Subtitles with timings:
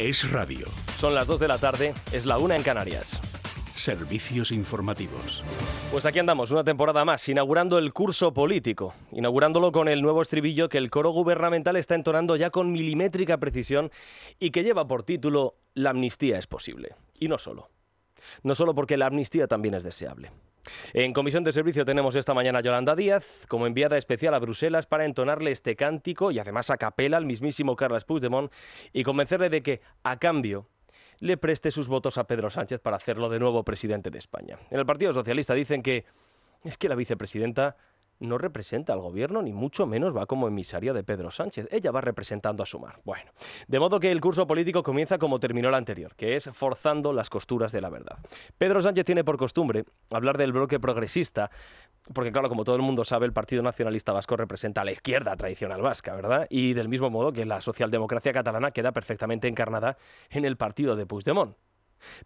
[0.00, 0.66] Es radio.
[0.96, 3.20] Son las 2 de la tarde, es la 1 en Canarias.
[3.76, 5.44] Servicios informativos.
[5.92, 10.70] Pues aquí andamos, una temporada más, inaugurando el curso político, inaugurándolo con el nuevo estribillo
[10.70, 13.90] que el coro gubernamental está entonando ya con milimétrica precisión
[14.38, 16.94] y que lleva por título La amnistía es posible.
[17.18, 17.68] Y no solo.
[18.42, 20.30] No solo porque la amnistía también es deseable.
[20.92, 24.86] En comisión de servicio tenemos esta mañana a Yolanda Díaz como enviada especial a Bruselas
[24.86, 28.52] para entonarle este cántico y además a capela al mismísimo Carles Puigdemont
[28.92, 30.66] y convencerle de que, a cambio,
[31.18, 34.58] le preste sus votos a Pedro Sánchez para hacerlo de nuevo presidente de España.
[34.70, 36.04] En el Partido Socialista dicen que
[36.64, 37.76] es que la vicepresidenta
[38.20, 41.68] no representa al gobierno, ni mucho menos va como emisaria de Pedro Sánchez.
[41.70, 43.00] Ella va representando a Sumar.
[43.04, 43.30] Bueno,
[43.66, 47.30] de modo que el curso político comienza como terminó el anterior, que es forzando las
[47.30, 48.18] costuras de la verdad.
[48.58, 51.50] Pedro Sánchez tiene por costumbre hablar del bloque progresista,
[52.12, 55.36] porque claro, como todo el mundo sabe, el Partido Nacionalista Vasco representa a la izquierda
[55.36, 56.46] tradicional vasca, ¿verdad?
[56.50, 59.96] Y del mismo modo que la socialdemocracia catalana queda perfectamente encarnada
[60.30, 61.56] en el partido de Puigdemont.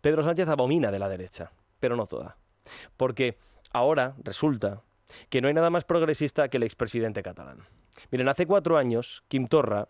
[0.00, 2.36] Pedro Sánchez abomina de la derecha, pero no toda.
[2.96, 3.38] Porque
[3.72, 4.82] ahora resulta
[5.28, 7.58] que no hay nada más progresista que el expresidente catalán.
[8.10, 9.88] Miren, hace cuatro años, Quim Torra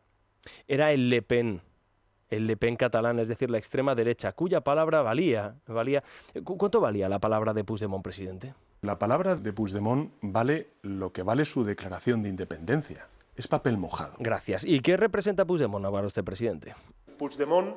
[0.68, 1.62] era el Le Pen,
[2.30, 6.02] el Le Pen catalán, es decir, la extrema derecha, cuya palabra valía, valía
[6.44, 8.54] ¿cuánto valía la palabra de Puigdemont, presidente?
[8.82, 13.06] La palabra de Puigdemont vale lo que vale su declaración de independencia.
[13.34, 14.14] Es papel mojado.
[14.18, 14.64] Gracias.
[14.64, 16.74] ¿Y qué representa Puigdemont para usted, presidente?
[17.18, 17.76] Puigdemont,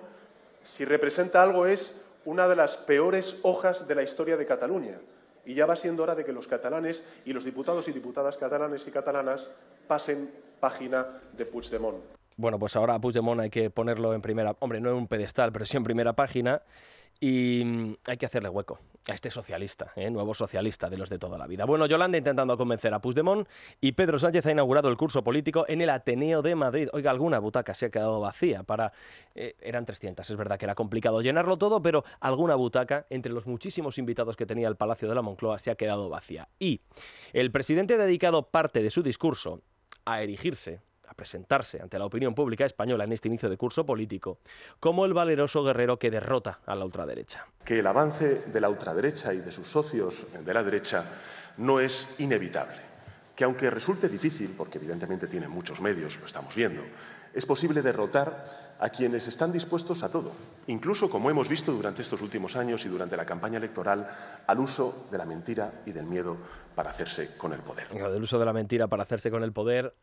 [0.63, 4.99] si representa algo, es una de las peores hojas de la historia de Cataluña
[5.47, 8.85] y ya va siendo hora de que los catalanes y los diputados y diputadas catalanes
[8.85, 9.49] y catalanas
[9.87, 11.97] pasen página de Puigdemont.
[12.35, 15.65] Bueno, pues ahora Puigdemont hay que ponerlo en primera, hombre, no en un pedestal, pero
[15.65, 16.61] sí en primera página
[17.19, 17.63] y
[18.07, 20.09] hay que hacerle hueco a este socialista, ¿eh?
[20.09, 21.65] nuevo socialista de los de toda la vida.
[21.65, 23.47] Bueno, Yolanda intentando convencer a Puigdemont
[23.81, 26.87] y Pedro Sánchez ha inaugurado el curso político en el Ateneo de Madrid.
[26.93, 28.93] Oiga, alguna butaca se ha quedado vacía para...
[29.35, 33.45] Eh, eran 300, es verdad que era complicado llenarlo todo, pero alguna butaca entre los
[33.45, 36.47] muchísimos invitados que tenía el Palacio de la Moncloa se ha quedado vacía.
[36.59, 36.81] Y
[37.33, 39.61] el presidente ha dedicado parte de su discurso
[40.05, 44.39] a erigirse a presentarse ante la opinión pública española en este inicio de curso político
[44.79, 47.47] como el valeroso guerrero que derrota a la ultraderecha.
[47.65, 51.03] Que el avance de la ultraderecha y de sus socios de la derecha
[51.57, 52.75] no es inevitable.
[53.35, 56.81] Que aunque resulte difícil, porque evidentemente tienen muchos medios, lo estamos viendo,
[57.33, 58.47] es posible derrotar
[58.79, 60.31] a quienes están dispuestos a todo,
[60.67, 64.07] incluso como hemos visto durante estos últimos años y durante la campaña electoral,
[64.47, 66.37] al uso de la mentira y del miedo
[66.73, 67.89] para hacerse con el poder.
[67.89, 69.93] Del uso de la mentira para hacerse con el poder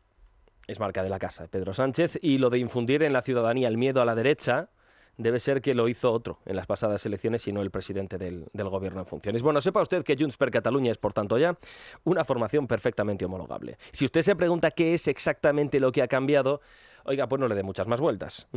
[0.67, 3.77] es marca de la casa Pedro Sánchez y lo de infundir en la ciudadanía el
[3.77, 4.69] miedo a la derecha
[5.17, 8.49] debe ser que lo hizo otro en las pasadas elecciones y no el presidente del,
[8.53, 9.41] gobierno en funciones.
[9.41, 11.57] Bueno, sepa usted que Junts per Cataluña es, por tanto, ya
[12.03, 13.77] una formación perfectamente homologable.
[13.91, 16.61] Si usted se pregunta qué es exactamente lo que ha cambiado,
[17.05, 18.47] oiga, pues no le dé muchas más vueltas.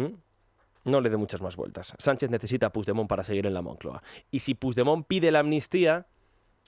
[0.84, 1.94] No le dé muchas más vueltas.
[1.98, 4.02] Sánchez necesita a Puigdemont para seguir en la Moncloa.
[4.30, 6.06] Y si Puigdemont pide la amnistía,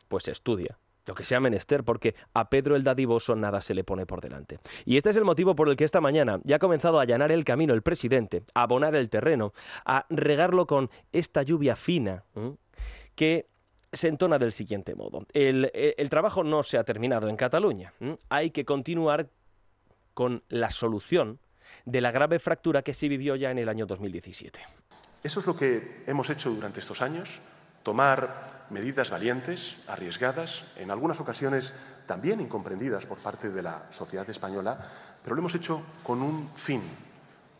[0.09, 4.07] pues estudia lo que sea menester, porque a Pedro el dadivoso nada se le pone
[4.07, 4.59] por delante.
[4.85, 7.33] Y este es el motivo por el que esta mañana ya ha comenzado a allanar
[7.33, 9.53] el camino el presidente, a abonar el terreno,
[9.85, 12.25] a regarlo con esta lluvia fina
[13.15, 13.47] que
[13.93, 15.27] se entona del siguiente modo.
[15.33, 17.93] El, el, trabajo no se ha terminado en Cataluña.
[18.29, 19.29] Hay que continuar
[20.15, 21.41] con la solución
[21.85, 24.61] de la grave fractura que se vivió ya en el año 2017.
[25.23, 27.41] Eso es lo que hemos hecho durante estos años,
[27.83, 31.75] tomar medidas valientes, arriesgadas, en algunas ocasiones
[32.07, 34.79] también incomprendidas por parte de la sociedad española,
[35.23, 36.83] pero lo hemos hecho con un fin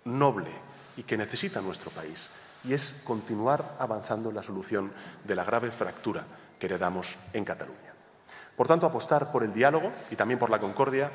[0.05, 0.51] noble
[0.97, 2.31] y que necesita nuestro país,
[2.65, 4.93] y es continuar avanzando en la solución
[5.25, 6.25] de la grave fractura
[6.59, 7.95] que heredamos en Cataluña.
[8.57, 11.11] Por tanto, apostar por el diálogo y también por la concordia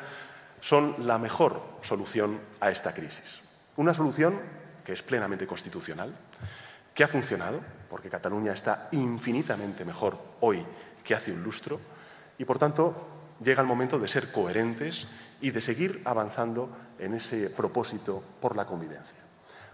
[0.61, 3.43] son la mejor solución a esta crisis.
[3.77, 4.39] Una solución
[4.83, 6.13] que es plenamente constitucional,
[6.93, 7.61] que ha funcionado,
[7.95, 10.61] porque Cataluña está infinitamente mejor hoy
[11.01, 11.79] que hace un lustro,
[12.37, 12.93] y por tanto
[13.41, 15.07] llega el momento de ser coherentes
[15.39, 16.69] y de seguir avanzando
[16.99, 19.23] en ese propósito por la convivencia.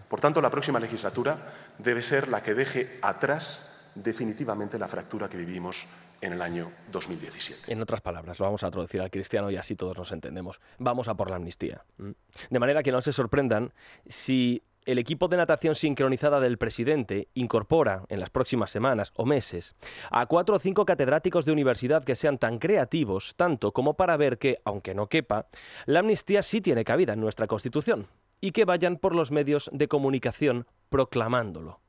[0.08, 1.36] Por tanto, la próxima legislatura
[1.78, 5.88] debe ser la que deje atrás definitivamente la fractura que vivimos
[6.20, 7.72] en el año 2017.
[7.72, 10.60] En otras palabras, lo vamos a traducir al cristiano y así todos nos entendemos.
[10.78, 11.84] Vamos a por la amnistía.
[11.98, 13.72] De manera que no se sorprendan
[14.08, 19.74] si el equipo de natación sincronizada del presidente incorpora en las próximas semanas o meses
[20.10, 24.38] a cuatro o cinco catedráticos de universidad que sean tan creativos tanto como para ver
[24.38, 25.46] que, aunque no quepa,
[25.86, 28.08] la amnistía sí tiene cabida en nuestra Constitución
[28.40, 31.81] y que vayan por los medios de comunicación proclamándolo.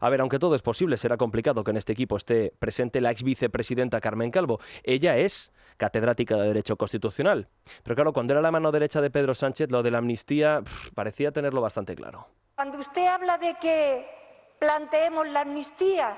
[0.00, 3.10] A ver, aunque todo es posible, será complicado que en este equipo esté presente la
[3.10, 4.60] ex vicepresidenta Carmen Calvo.
[4.82, 7.48] Ella es catedrática de Derecho Constitucional.
[7.82, 10.62] Pero claro, cuando era la mano derecha de Pedro Sánchez, lo de la amnistía
[10.94, 12.26] parecía tenerlo bastante claro.
[12.54, 14.06] Cuando usted habla de que
[14.58, 16.16] planteemos la amnistía,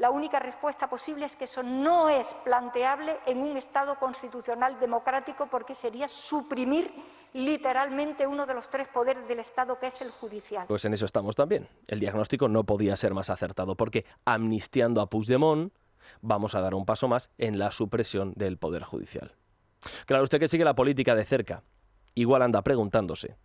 [0.00, 5.46] la única respuesta posible es que eso no es planteable en un Estado constitucional democrático
[5.46, 6.90] porque sería suprimir
[7.34, 10.64] literalmente uno de los tres poderes del Estado, que es el judicial.
[10.66, 11.68] Pues en eso estamos también.
[11.86, 15.70] El diagnóstico no podía ser más acertado porque amnistiando a Puigdemont
[16.22, 19.34] vamos a dar un paso más en la supresión del poder judicial.
[20.06, 21.62] Claro, usted que sigue la política de cerca,
[22.14, 23.36] igual anda preguntándose,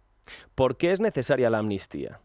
[0.55, 2.21] ¿por qué es necesaria la amnistía?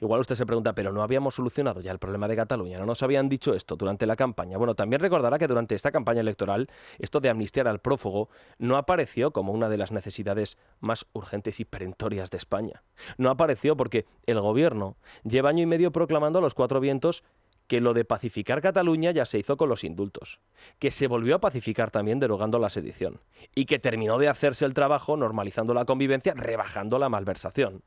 [0.00, 3.02] Igual usted se pregunta, pero no habíamos solucionado ya el problema de Cataluña, no nos
[3.02, 4.56] habían dicho esto durante la campaña.
[4.56, 6.68] Bueno, también recordará que durante esta campaña electoral
[7.00, 8.28] esto de amnistiar al prófugo
[8.58, 12.84] no apareció como una de las necesidades más urgentes y perentorias de España.
[13.16, 17.24] No apareció porque el gobierno lleva año y medio proclamando a los cuatro vientos
[17.66, 20.40] que lo de pacificar Cataluña ya se hizo con los indultos,
[20.78, 23.20] que se volvió a pacificar también derogando la sedición,
[23.54, 27.82] y que terminó de hacerse el trabajo normalizando la convivencia, rebajando la malversación.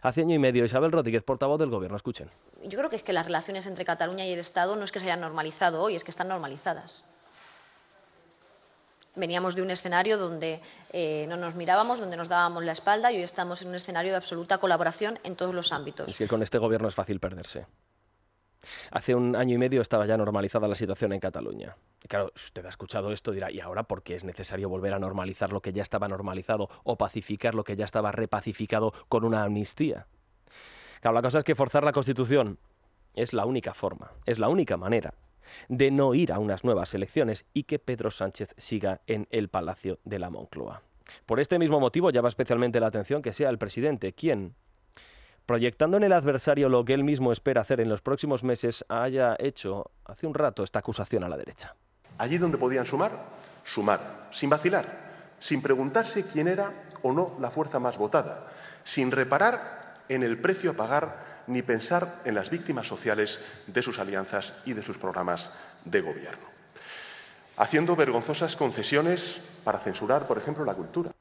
[0.00, 2.30] Hace año y medio, Isabel Rodríguez, portavoz del Gobierno, escuchen.
[2.64, 5.00] Yo creo que es que las relaciones entre Cataluña y el Estado no es que
[5.00, 7.04] se hayan normalizado hoy, es que están normalizadas.
[9.14, 10.60] Veníamos de un escenario donde
[10.92, 14.12] eh, no nos mirábamos, donde nos dábamos la espalda y hoy estamos en un escenario
[14.12, 16.08] de absoluta colaboración en todos los ámbitos.
[16.08, 17.66] Es que con este Gobierno es fácil perderse.
[18.90, 21.76] Hace un año y medio estaba ya normalizada la situación en Cataluña.
[22.02, 24.94] Y claro, si usted ha escuchado esto dirá, ¿y ahora por qué es necesario volver
[24.94, 29.24] a normalizar lo que ya estaba normalizado o pacificar lo que ya estaba repacificado con
[29.24, 30.06] una amnistía?
[31.00, 32.58] Claro, la cosa es que forzar la Constitución
[33.14, 35.14] es la única forma, es la única manera
[35.68, 39.98] de no ir a unas nuevas elecciones y que Pedro Sánchez siga en el Palacio
[40.04, 40.82] de la Moncloa.
[41.26, 44.54] Por este mismo motivo llama especialmente la atención que sea el presidente quien,
[45.46, 49.36] proyectando en el adversario lo que él mismo espera hacer en los próximos meses, haya
[49.38, 51.74] hecho hace un rato esta acusación a la derecha.
[52.18, 53.12] Allí donde podían sumar,
[53.64, 54.00] sumar,
[54.30, 54.84] sin vacilar,
[55.38, 56.70] sin preguntarse quién era
[57.02, 58.46] o no la fuerza más votada,
[58.84, 59.58] sin reparar
[60.08, 64.74] en el precio a pagar ni pensar en las víctimas sociales de sus alianzas y
[64.74, 65.50] de sus programas
[65.84, 66.46] de gobierno.
[67.56, 71.12] Haciendo vergonzosas concesiones para censurar, por ejemplo, la cultura.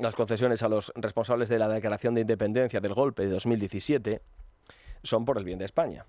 [0.00, 4.22] Las concesiones a los responsables de la declaración de independencia del golpe de 2017
[5.02, 6.06] son por el bien de España.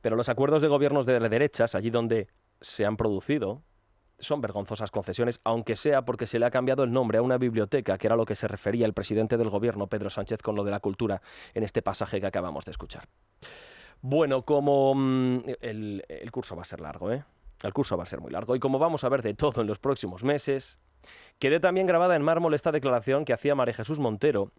[0.00, 2.28] Pero los acuerdos de gobiernos de derechas, allí donde
[2.62, 3.60] se han producido,
[4.18, 7.98] son vergonzosas concesiones, aunque sea porque se le ha cambiado el nombre a una biblioteca,
[7.98, 10.70] que era lo que se refería el presidente del gobierno, Pedro Sánchez, con lo de
[10.70, 11.20] la cultura
[11.52, 13.06] en este pasaje que acabamos de escuchar.
[14.00, 17.22] Bueno, como mm, el, el curso va a ser largo, ¿eh?
[17.62, 19.66] El curso va a ser muy largo y como vamos a ver de todo en
[19.66, 20.78] los próximos meses,
[21.38, 24.52] quedé también grabada en mármol esta declaración que hacía María Jesús Montero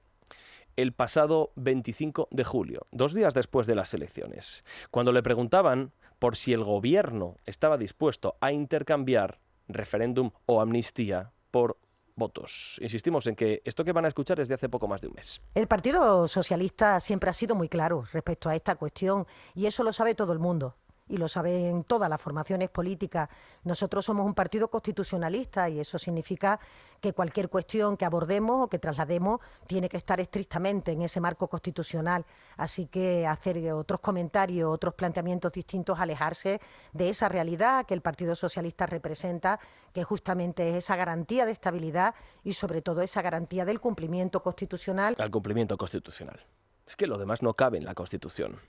[0.78, 6.38] el pasado 25 de julio, dos días después de las elecciones, cuando le preguntaban por
[6.38, 11.78] si el gobierno estaba dispuesto a intercambiar referéndum o amnistía por
[12.16, 12.78] votos.
[12.82, 15.14] Insistimos en que esto que van a escuchar es de hace poco más de un
[15.14, 15.42] mes.
[15.56, 19.94] El Partido Socialista siempre ha sido muy claro respecto a esta cuestión y eso lo
[19.94, 20.76] sabe todo el mundo
[21.08, 23.30] y lo saben todas las formaciones políticas.
[23.64, 26.60] Nosotros somos un partido constitucionalista y eso significa
[27.00, 31.48] que cualquier cuestión que abordemos o que traslademos tiene que estar estrictamente en ese marco
[31.48, 32.26] constitucional.
[32.58, 36.60] Así que hacer otros comentarios, otros planteamientos distintos, alejarse
[36.94, 39.60] de esa realidad que el Partido Socialista representa,
[39.94, 45.16] que justamente es esa garantía de estabilidad y sobre todo esa garantía del cumplimiento constitucional.
[45.18, 46.46] Al cumplimiento constitucional.
[46.86, 48.60] Es que lo demás no cabe en la Constitución.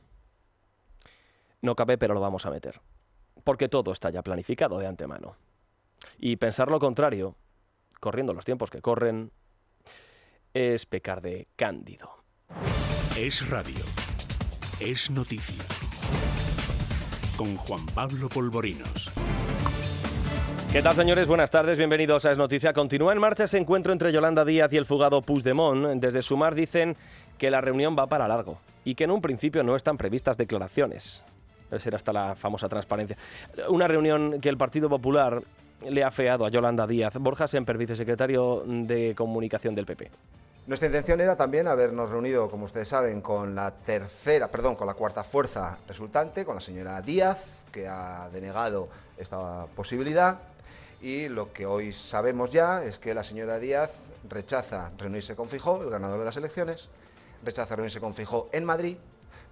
[1.61, 2.81] No cabe, pero lo vamos a meter.
[3.43, 5.37] Porque todo está ya planificado de antemano.
[6.19, 7.35] Y pensar lo contrario,
[8.01, 9.33] corriendo los tiempos que corren,
[10.55, 12.11] es pecar de cándido.
[13.17, 13.85] Es radio.
[14.81, 15.65] Es noticia.
[17.37, 19.11] Con Juan Pablo Polvorinos.
[20.73, 21.27] ¿Qué tal, señores?
[21.27, 22.75] Buenas tardes, bienvenidos a Es Noticia.
[22.75, 26.01] Continúa en marcha ese encuentro entre Yolanda Díaz y el fugado Puigdemont.
[26.01, 26.95] Desde Sumar dicen
[27.39, 31.25] que la reunión va para largo y que en un principio no están previstas declaraciones.
[31.71, 33.17] Debe ser hasta la famosa transparencia.
[33.69, 35.43] Una reunión que el Partido Popular
[35.87, 37.15] le ha feado a Yolanda Díaz.
[37.19, 40.11] Borja Semper, vicesecretario de Comunicación del PP.
[40.67, 44.93] Nuestra intención era también habernos reunido, como ustedes saben, con la tercera, perdón, con la
[44.93, 50.41] cuarta fuerza resultante, con la señora Díaz, que ha denegado esta posibilidad.
[51.01, 53.93] Y lo que hoy sabemos ya es que la señora Díaz
[54.29, 56.91] rechaza reunirse con Fijó, el ganador de las elecciones,
[57.43, 58.99] rechaza reunirse con Fijó en Madrid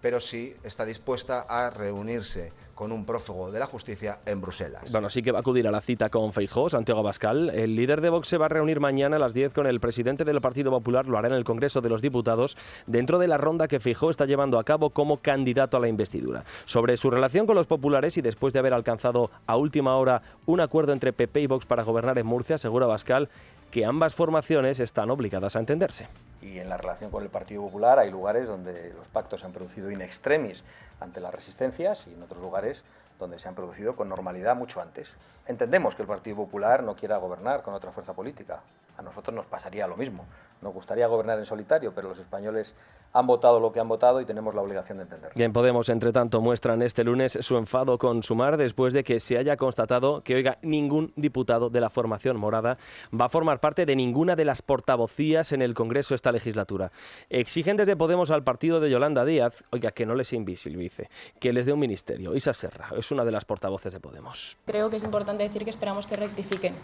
[0.01, 4.93] pero sí está dispuesta a reunirse con un prófugo de la justicia en Bruselas.
[4.93, 7.49] Bueno, sí que va a acudir a la cita con Feijó, Santiago Abascal.
[7.49, 10.25] El líder de Vox se va a reunir mañana a las 10 con el presidente
[10.25, 12.57] del Partido Popular, lo hará en el Congreso de los Diputados,
[12.87, 16.45] dentro de la ronda que Feijó está llevando a cabo como candidato a la investidura.
[16.67, 20.61] Sobre su relación con los populares y después de haber alcanzado a última hora un
[20.61, 23.31] acuerdo entre PP y Vox para gobernar en Murcia, asegura Abascal
[23.71, 26.09] que ambas formaciones están obligadas a entenderse.
[26.41, 29.53] Y en la relación con el Partido Popular hay lugares donde los pactos se han
[29.53, 30.63] producido in extremis
[31.01, 32.85] ante las resistencias y en otros lugares
[33.19, 35.09] donde se han producido con normalidad mucho antes.
[35.47, 38.61] Entendemos que el Partido Popular no quiera gobernar con otra fuerza política.
[38.99, 40.27] A nosotros nos pasaría lo mismo.
[40.63, 42.75] Nos gustaría gobernar en solitario, pero los españoles
[43.13, 45.35] han votado lo que han votado y tenemos la obligación de entenderlo.
[45.37, 49.39] Bien, Podemos, entre tanto, muestran este lunes su enfado con Sumar después de que se
[49.39, 52.79] haya constatado que, oiga, ningún diputado de la formación morada
[53.19, 56.91] va a formar parte de ninguna de las portavocías en el Congreso esta legislatura.
[57.29, 61.67] Exigen desde Podemos al partido de Yolanda Díaz, oiga, que no les invisibilice, que les
[61.67, 62.35] dé un ministerio.
[62.35, 64.59] Isa Serra es una de las portavoces de Podemos.
[64.67, 66.75] Creo que es importante decir que esperamos que rectifiquen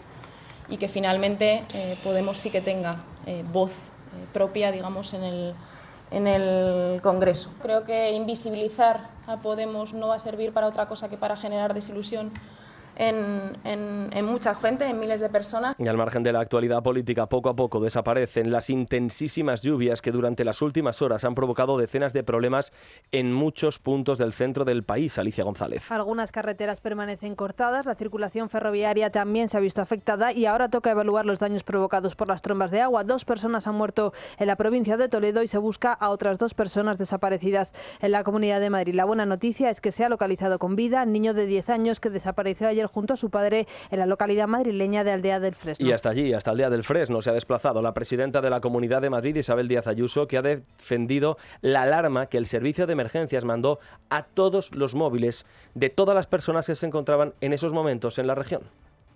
[0.69, 5.53] y que finalmente eh, Podemos sí que tenga eh, voz eh, propia, digamos, en el,
[6.11, 7.53] en el Congreso.
[7.61, 11.73] Creo que invisibilizar a Podemos no va a servir para otra cosa que para generar
[11.73, 12.31] desilusión
[12.97, 15.75] en, en, mucha gente, en miles de personas.
[15.77, 20.11] Y al margen de la actualidad política, poco a poco desaparecen las intensísimas lluvias que
[20.11, 22.71] durante las últimas horas han provocado decenas de problemas
[23.11, 25.17] en muchos puntos del centro del país.
[25.17, 25.91] Alicia González.
[25.91, 30.91] Algunas carreteras permanecen cortadas, la circulación ferroviaria también se ha visto afectada y ahora toca
[30.91, 33.03] evaluar los daños provocados por las trombas de agua.
[33.03, 36.53] Dos personas han muerto en la provincia de Toledo y se busca a otras dos
[36.53, 38.95] personas desaparecidas en la Comunidad de Madrid.
[38.95, 42.09] La buena noticia es que se ha localizado con vida niño de 10 años que
[42.09, 45.85] desapareció ayer junto a su padre en la localidad madrileña de Aldea del Fresno.
[45.85, 49.01] Y hasta allí, hasta Aldea del Fresno, se ha desplazado la presidenta de la Comunidad
[49.01, 53.45] de Madrid, Isabel Díaz Ayuso, que ha defendido la alarma que el servicio de emergencias
[53.45, 58.19] mandó a todos los móviles de todas las personas que se encontraban en esos momentos
[58.19, 58.63] en la región.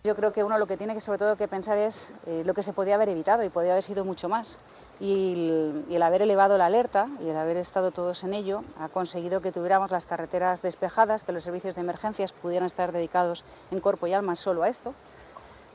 [0.03, 2.53] Yo creo que uno lo que tiene que sobre todo que pensar es eh, lo
[2.53, 4.59] que se podía haber evitado y podía haber sido mucho más
[4.99, 9.41] y el, haber elevado la alerta y el haber estado todos en ello ha conseguido
[9.41, 14.07] que tuviéramos las carreteras despejadas, que los servicios de emergencias pudieran estar dedicados en cuerpo
[14.07, 14.93] y alma solo a esto.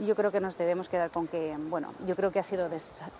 [0.00, 2.68] Y yo creo que nos debemos quedar con que, bueno, yo creo que ha sido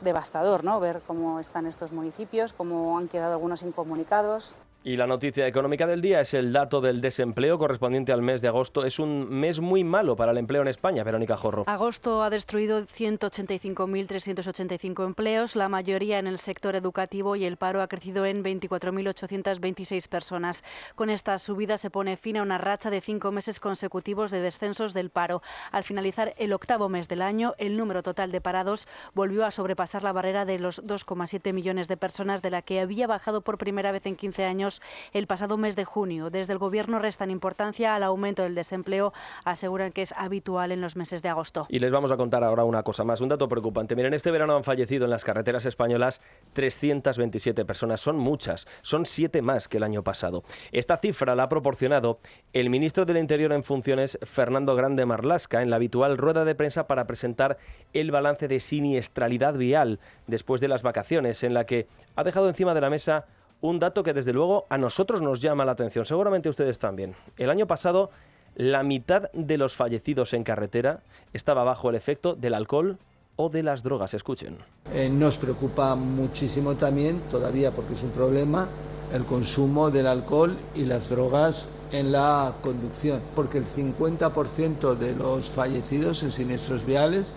[0.00, 0.80] devastador, ¿no?
[0.80, 4.56] Ver cómo están estos municipios, cómo han quedado algunos incomunicados.
[4.84, 8.48] Y la noticia económica del día es el dato del desempleo correspondiente al mes de
[8.48, 8.84] agosto.
[8.84, 11.62] Es un mes muy malo para el empleo en España, Verónica Jorro.
[11.68, 17.86] Agosto ha destruido 185.385 empleos, la mayoría en el sector educativo y el paro ha
[17.86, 20.64] crecido en 24.826 personas.
[20.96, 24.94] Con esta subida se pone fin a una racha de cinco meses consecutivos de descensos
[24.94, 25.42] del paro.
[25.70, 30.02] Al finalizar el octavo mes del año, el número total de parados volvió a sobrepasar
[30.02, 33.92] la barrera de los 2,7 millones de personas de la que había bajado por primera
[33.92, 34.71] vez en 15 años
[35.12, 36.30] el pasado mes de junio.
[36.30, 39.12] Desde el Gobierno restan importancia al aumento del desempleo,
[39.44, 41.66] aseguran que es habitual en los meses de agosto.
[41.68, 43.96] Y les vamos a contar ahora una cosa más, un dato preocupante.
[43.96, 49.42] Miren, este verano han fallecido en las carreteras españolas 327 personas, son muchas, son siete
[49.42, 50.44] más que el año pasado.
[50.70, 52.20] Esta cifra la ha proporcionado
[52.52, 56.86] el ministro del Interior en funciones, Fernando Grande Marlasca, en la habitual rueda de prensa
[56.86, 57.58] para presentar
[57.92, 61.86] el balance de siniestralidad vial después de las vacaciones, en la que
[62.16, 63.26] ha dejado encima de la mesa
[63.62, 67.14] un dato que desde luego a nosotros nos llama la atención, seguramente ustedes también.
[67.38, 68.10] El año pasado
[68.54, 71.00] la mitad de los fallecidos en carretera
[71.32, 72.98] estaba bajo el efecto del alcohol
[73.36, 74.14] o de las drogas.
[74.14, 74.58] Escuchen.
[74.92, 78.68] Eh, nos preocupa muchísimo también, todavía porque es un problema,
[79.14, 85.50] el consumo del alcohol y las drogas en la conducción, porque el 50% de los
[85.50, 87.34] fallecidos en siniestros viales,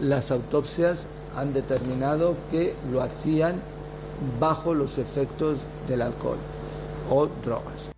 [0.00, 3.60] las autopsias han determinado que lo hacían
[4.40, 6.38] bajo los efectos del alcohol
[7.10, 7.90] o drogas.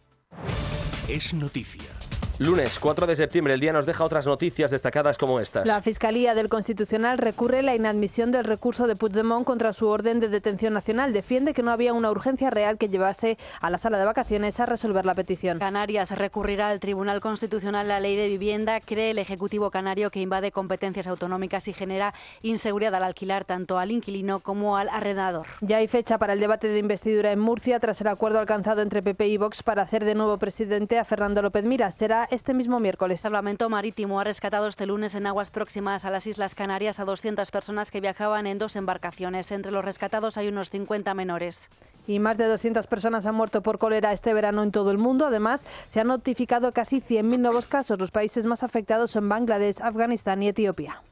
[1.09, 1.96] Es noticia.
[2.38, 5.66] Lunes 4 de septiembre, el día nos deja otras noticias destacadas como estas.
[5.66, 10.28] La Fiscalía del Constitucional recurre la inadmisión del recurso de Puigdemont contra su orden de
[10.28, 11.14] detención nacional.
[11.14, 14.66] Defiende que no había una urgencia real que llevase a la sala de vacaciones a
[14.66, 15.59] resolver la petición.
[15.59, 18.81] Canarias recurrirá al Tribunal Constitucional la ley de vivienda.
[18.81, 22.12] Cree el Ejecutivo Canario que invade competencias autonómicas y genera
[22.43, 25.47] inseguridad al alquilar tanto al inquilino como al arrendador.
[25.62, 29.00] Ya hay fecha para el debate de investidura en Murcia tras el acuerdo alcanzado entre
[29.00, 31.90] PP y Vox para hacer de nuevo presidente a Fernando López Mira.
[31.90, 33.21] Será este mismo miércoles.
[33.21, 37.04] El Salvamento Marítimo ha rescatado este lunes en aguas próximas a las Islas Canarias a
[37.04, 39.50] 200 personas que viajaban en dos embarcaciones.
[39.52, 41.68] Entre los rescatados hay unos 50 menores.
[42.06, 45.26] Y más de 200 personas han muerto por cólera este verano en todo el mundo.
[45.26, 47.99] Además, se han notificado casi 100.000 nuevos casos.
[47.99, 51.02] Los países más afectados son Bangladesh, Afganistán y Etiopía.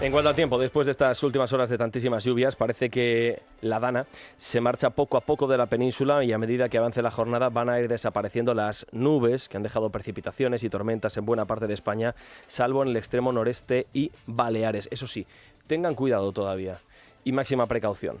[0.00, 3.80] En cuanto al tiempo, después de estas últimas horas de tantísimas lluvias, parece que la
[3.80, 7.10] Dana se marcha poco a poco de la península y a medida que avance la
[7.10, 11.46] jornada van a ir desapareciendo las nubes que han dejado precipitaciones y tormentas en buena
[11.46, 12.14] parte de España,
[12.46, 14.88] salvo en el extremo noreste y Baleares.
[14.90, 15.26] Eso sí,
[15.66, 16.78] tengan cuidado todavía
[17.24, 18.18] y máxima precaución.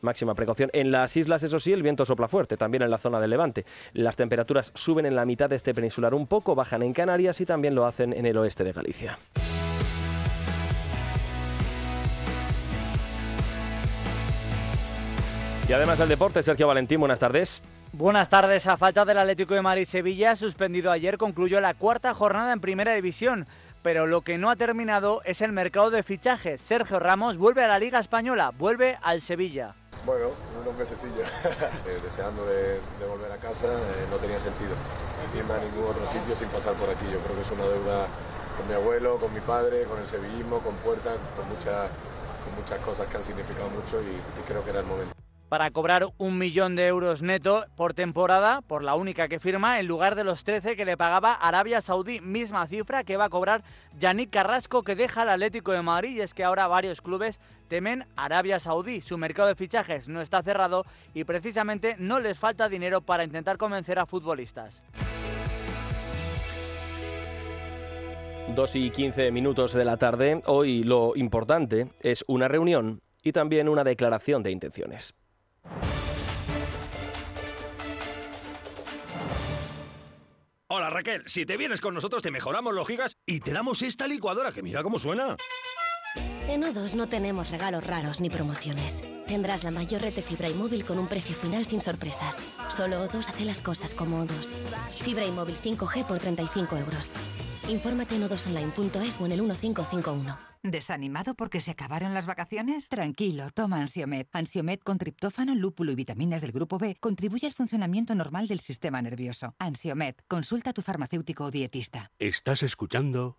[0.00, 0.70] Máxima precaución.
[0.72, 3.66] En las islas, eso sí, el viento sopla fuerte, también en la zona del Levante.
[3.92, 7.44] Las temperaturas suben en la mitad de este peninsular un poco, bajan en Canarias y
[7.44, 9.18] también lo hacen en el oeste de Galicia.
[15.68, 17.60] Y además del deporte, Sergio Valentín, buenas tardes.
[17.92, 18.66] Buenas tardes.
[18.66, 22.94] A falta del Atlético de Madrid Sevilla, suspendido ayer, concluyó la cuarta jornada en Primera
[22.94, 23.46] División.
[23.82, 26.62] Pero lo que no ha terminado es el mercado de fichajes.
[26.62, 29.74] Sergio Ramos vuelve a la Liga Española, vuelve al Sevilla.
[30.06, 34.72] Bueno, unos mesecillos, eh, deseando de, volver a casa, eh, no tenía sentido
[35.36, 37.04] irme a ningún otro sitio sin pasar por aquí.
[37.12, 38.06] Yo creo que es una deuda
[38.56, 43.06] con mi abuelo, con mi padre, con el sevillismo, con Puerta, con, con muchas cosas
[43.08, 45.18] que han significado mucho y creo que era el momento
[45.48, 49.86] para cobrar un millón de euros neto por temporada, por la única que firma, en
[49.86, 53.62] lugar de los 13 que le pagaba Arabia Saudí, misma cifra que va a cobrar
[53.98, 56.16] Yannick Carrasco, que deja el Atlético de Madrid.
[56.16, 59.00] Y es que ahora varios clubes temen Arabia Saudí.
[59.00, 63.56] Su mercado de fichajes no está cerrado y precisamente no les falta dinero para intentar
[63.56, 64.82] convencer a futbolistas.
[68.54, 70.42] 2 y 15 minutos de la tarde.
[70.46, 75.14] Hoy lo importante es una reunión y también una declaración de intenciones.
[80.70, 84.06] Hola Raquel, si te vienes con nosotros te mejoramos los gigas y te damos esta
[84.06, 85.36] licuadora que mira cómo suena.
[86.48, 89.02] En O2 no tenemos regalos raros ni promociones.
[89.26, 92.38] Tendrás la mayor red de fibra y móvil con un precio final sin sorpresas.
[92.68, 94.54] Solo O2 hace las cosas como O2.
[95.02, 97.12] Fibra y móvil 5G por 35 euros.
[97.68, 100.38] Infórmate en o2online.es o en el 1551.
[100.62, 102.88] ¿Desanimado porque se acabaron las vacaciones?
[102.88, 104.26] Tranquilo, toma Ansiomed.
[104.32, 109.00] Ansiomed con triptófano, lúpulo y vitaminas del grupo B contribuye al funcionamiento normal del sistema
[109.00, 109.54] nervioso.
[109.58, 112.10] Ansiomed, consulta a tu farmacéutico o dietista.
[112.18, 113.38] Estás escuchando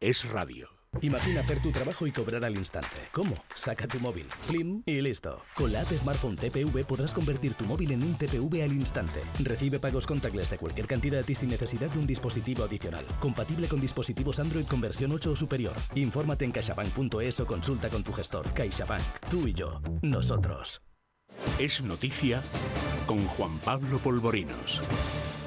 [0.00, 0.77] Es Radio.
[1.00, 2.96] Imagina hacer tu trabajo y cobrar al instante.
[3.12, 3.34] ¿Cómo?
[3.54, 5.42] Saca tu móvil, Flim y listo.
[5.54, 9.20] Con la app Smartphone TPV podrás convertir tu móvil en un TPV al instante.
[9.40, 13.06] Recibe pagos contactless de cualquier cantidad y sin necesidad de un dispositivo adicional.
[13.20, 15.74] Compatible con dispositivos Android con versión 8 o superior.
[15.94, 18.52] Infórmate en caixabank.es o consulta con tu gestor.
[18.52, 19.02] CaixaBank.
[19.30, 19.80] Tú y yo.
[20.02, 20.80] Nosotros.
[21.58, 22.42] Es noticia
[23.06, 24.80] con Juan Pablo Polvorinos.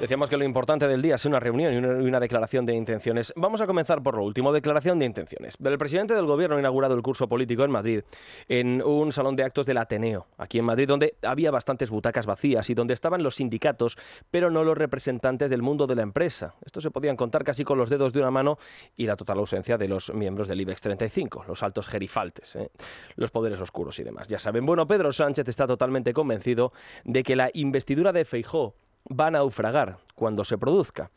[0.00, 3.32] Decíamos que lo importante del día es una reunión y una, declaración de intenciones.
[3.36, 5.56] Vamos a comenzar por lo último, declaración de intenciones.
[5.62, 8.02] El presidente del gobierno ha inaugurado el curso político en Madrid,
[8.48, 12.68] en un salón de actos del Ateneo, aquí en Madrid, donde había bastantes butacas vacías
[12.68, 13.96] y donde estaban los sindicatos,
[14.30, 16.56] pero no los representantes del mundo de la empresa.
[16.64, 18.58] Esto se podían contar casi con los dedos de una mano
[18.96, 22.70] y la total ausencia de los miembros del IBEX 35, los altos gerifaltes, ¿eh?
[23.14, 24.26] los poderes oscuros y demás.
[24.28, 26.72] Ya saben, bueno, Pedro Sánchez está totalmente convencido
[27.04, 28.74] de que la investidura de Feijó
[29.08, 31.10] va a naufragar cuando se produzca.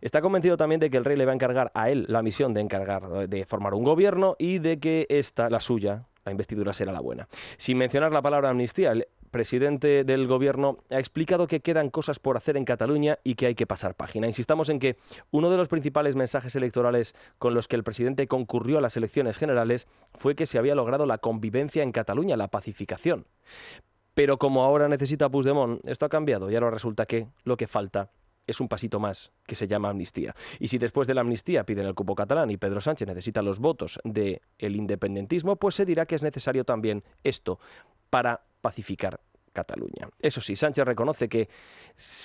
[0.00, 2.52] Está convencido también de que el rey le va a encargar a él la misión
[2.54, 6.92] de encargar de formar un gobierno y de que esta, la suya, la investidura será
[6.92, 7.28] la buena.
[7.56, 12.36] Sin mencionar la palabra amnistía, el presidente del gobierno ha explicado que quedan cosas por
[12.36, 14.26] hacer en Cataluña y que hay que pasar página.
[14.26, 14.96] Insistamos en que
[15.30, 19.38] uno de los principales mensajes electorales con los que el presidente concurrió a las elecciones
[19.38, 23.24] generales fue que se había logrado la convivencia en Cataluña, la pacificación.
[24.14, 28.10] Pero como ahora necesita Puigdemont, esto ha cambiado y ahora resulta que lo que falta
[28.46, 30.34] es un pasito más que se llama amnistía.
[30.58, 33.58] Y si después de la amnistía piden el cupo catalán y Pedro Sánchez necesita los
[33.58, 37.58] votos del independentismo, pues se dirá que es necesario también esto
[38.10, 39.20] para pacificar
[39.52, 40.08] Cataluña.
[40.18, 41.48] Eso sí, Sánchez reconoce que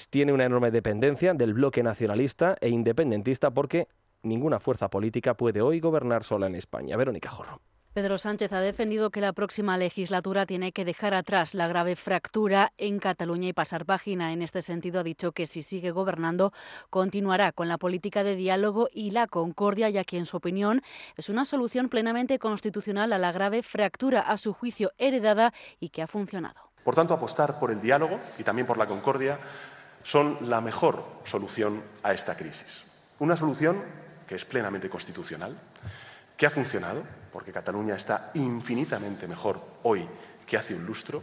[0.10, 3.88] tiene una enorme dependencia del bloque nacionalista e independentista porque
[4.24, 6.96] ninguna fuerza política puede hoy gobernar sola en España.
[6.96, 7.62] Verónica Jorro.
[7.98, 12.72] Pedro Sánchez ha defendido que la próxima legislatura tiene que dejar atrás la grave fractura
[12.78, 14.34] en Cataluña y pasar página.
[14.34, 16.54] En este sentido, ha dicho que si sigue gobernando,
[16.92, 20.84] continuará con la política de diálogo y la concordia, ya que, en su opinión,
[21.16, 26.04] es una solución plenamente constitucional a la grave fractura, a su juicio heredada y que
[26.04, 26.70] ha funcionado.
[26.84, 29.40] Por tanto, apostar por el diálogo y también por la concordia
[30.04, 33.08] son la mejor solución a esta crisis.
[33.18, 33.82] Una solución
[34.28, 35.58] que es plenamente constitucional
[36.38, 40.08] que ha funcionado, porque Cataluña está infinitamente mejor hoy
[40.46, 41.22] que hace un lustro,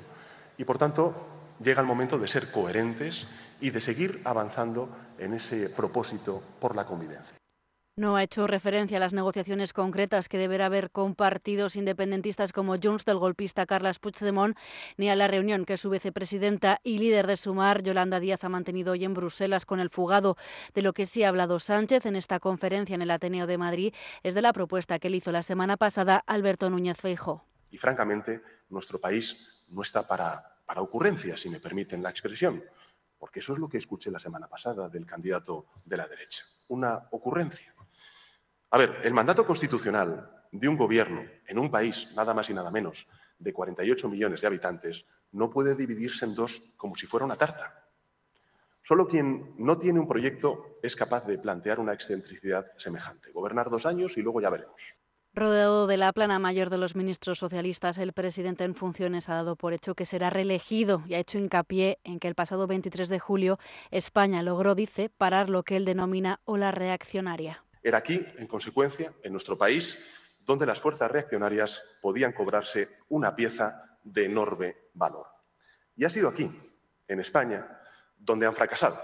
[0.58, 1.14] y por tanto
[1.60, 3.26] llega el momento de ser coherentes
[3.60, 4.88] y de seguir avanzando
[5.18, 7.38] en ese propósito por la convivencia.
[7.96, 12.74] No ha hecho referencia a las negociaciones concretas que deberá haber con partidos independentistas como
[12.76, 14.58] Junts del golpista Carles Puigdemont,
[14.96, 18.94] ni a la reunión que su vicepresidenta y líder de Sumar, Yolanda Díaz, ha mantenido
[18.94, 20.36] hoy en Bruselas con el fugado.
[20.74, 23.94] De lo que sí ha hablado Sánchez en esta conferencia en el Ateneo de Madrid
[24.24, 27.46] es de la propuesta que le hizo la semana pasada Alberto Núñez Feijo.
[27.70, 32.60] Y francamente, nuestro país no está para, para ocurrencias, si me permiten la expresión,
[33.20, 37.06] porque eso es lo que escuché la semana pasada del candidato de la derecha, una
[37.12, 37.73] ocurrencia.
[38.74, 42.72] A ver, el mandato constitucional de un gobierno en un país, nada más y nada
[42.72, 43.06] menos,
[43.38, 47.86] de 48 millones de habitantes, no puede dividirse en dos como si fuera una tarta.
[48.82, 53.30] Solo quien no tiene un proyecto es capaz de plantear una excentricidad semejante.
[53.30, 54.96] Gobernar dos años y luego ya veremos.
[55.34, 59.54] Rodeado de la plana mayor de los ministros socialistas, el presidente en funciones ha dado
[59.54, 63.20] por hecho que será reelegido y ha hecho hincapié en que el pasado 23 de
[63.20, 63.60] julio
[63.92, 67.64] España logró, dice, parar lo que él denomina ola reaccionaria.
[67.84, 69.98] Era aquí, en consecuencia, en nuestro país,
[70.40, 75.26] donde las fuerzas reaccionarias podían cobrarse una pieza de enorme valor.
[75.94, 76.50] Y ha sido aquí,
[77.06, 77.80] en España,
[78.16, 79.00] donde han fracasado.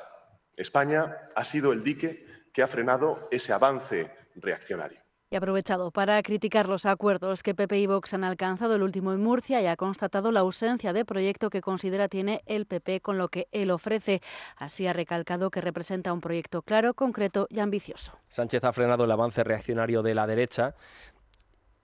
[0.56, 6.20] España ha sido el dique que ha frenado ese avance reaccionario y ha aprovechado para
[6.22, 9.76] criticar los acuerdos que PP y Vox han alcanzado el último en Murcia y ha
[9.76, 14.20] constatado la ausencia de proyecto que considera tiene el PP con lo que él ofrece.
[14.56, 18.12] Así ha recalcado que representa un proyecto claro, concreto y ambicioso.
[18.28, 20.74] Sánchez ha frenado el avance reaccionario de la derecha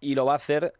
[0.00, 0.74] y lo va a hacer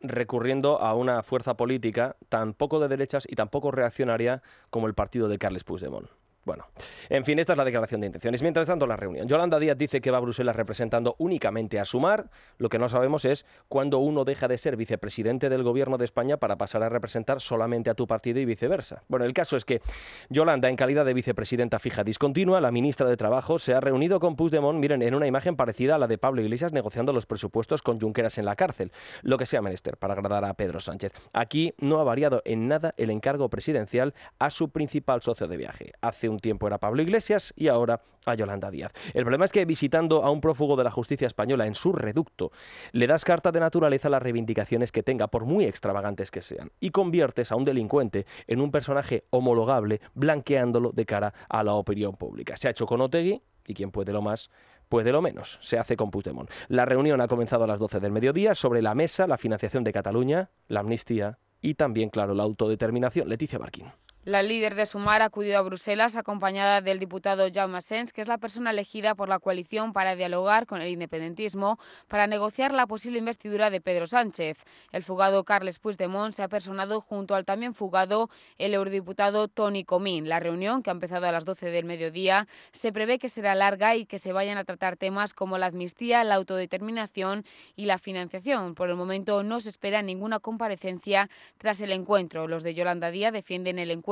[0.00, 4.94] recurriendo a una fuerza política tan poco de derechas y tan poco reaccionaria como el
[4.94, 6.10] partido de Carles Puigdemont.
[6.44, 6.66] Bueno,
[7.08, 8.42] en fin, esta es la declaración de intenciones.
[8.42, 9.28] Mientras tanto, la reunión.
[9.28, 12.30] Yolanda Díaz dice que va a Bruselas representando únicamente a Sumar.
[12.58, 16.38] Lo que no sabemos es cuándo uno deja de ser vicepresidente del gobierno de España
[16.38, 19.04] para pasar a representar solamente a tu partido y viceversa.
[19.06, 19.82] Bueno, el caso es que
[20.30, 24.34] Yolanda, en calidad de vicepresidenta fija discontinua, la ministra de Trabajo, se ha reunido con
[24.34, 28.00] Puigdemont, miren, en una imagen parecida a la de Pablo Iglesias negociando los presupuestos con
[28.00, 28.90] Junqueras en la cárcel.
[29.22, 31.12] Lo que sea menester para agradar a Pedro Sánchez.
[31.32, 35.92] Aquí no ha variado en nada el encargo presidencial a su principal socio de viaje.
[36.00, 38.92] Hace un tiempo era Pablo Iglesias y ahora a Yolanda Díaz.
[39.14, 42.52] El problema es que visitando a un prófugo de la justicia española en su reducto,
[42.92, 46.70] le das carta de naturaleza a las reivindicaciones que tenga, por muy extravagantes que sean,
[46.80, 52.16] y conviertes a un delincuente en un personaje homologable, blanqueándolo de cara a la opinión
[52.16, 52.56] pública.
[52.56, 54.50] Se ha hecho con Otegui, y quien puede lo más,
[54.88, 55.58] puede lo menos.
[55.62, 56.50] Se hace con Puigdemont.
[56.68, 58.54] La reunión ha comenzado a las 12 del mediodía.
[58.54, 63.28] Sobre la mesa, la financiación de Cataluña, la amnistía y también, claro, la autodeterminación.
[63.28, 63.86] Leticia Barquín.
[64.24, 68.28] La líder de Sumar ha acudido a Bruselas acompañada del diputado Jaume Sens, que es
[68.28, 73.18] la persona elegida por la coalición para dialogar con el independentismo para negociar la posible
[73.18, 74.58] investidura de Pedro Sánchez.
[74.92, 80.28] El fugado Carles Puigdemont se ha personado junto al también fugado el eurodiputado Tony Comín.
[80.28, 83.96] La reunión, que ha empezado a las 12 del mediodía, se prevé que será larga
[83.96, 88.76] y que se vayan a tratar temas como la amnistía, la autodeterminación y la financiación.
[88.76, 92.46] Por el momento no se espera ninguna comparecencia tras el encuentro.
[92.46, 94.11] Los de Yolanda Díaz defienden el encuentro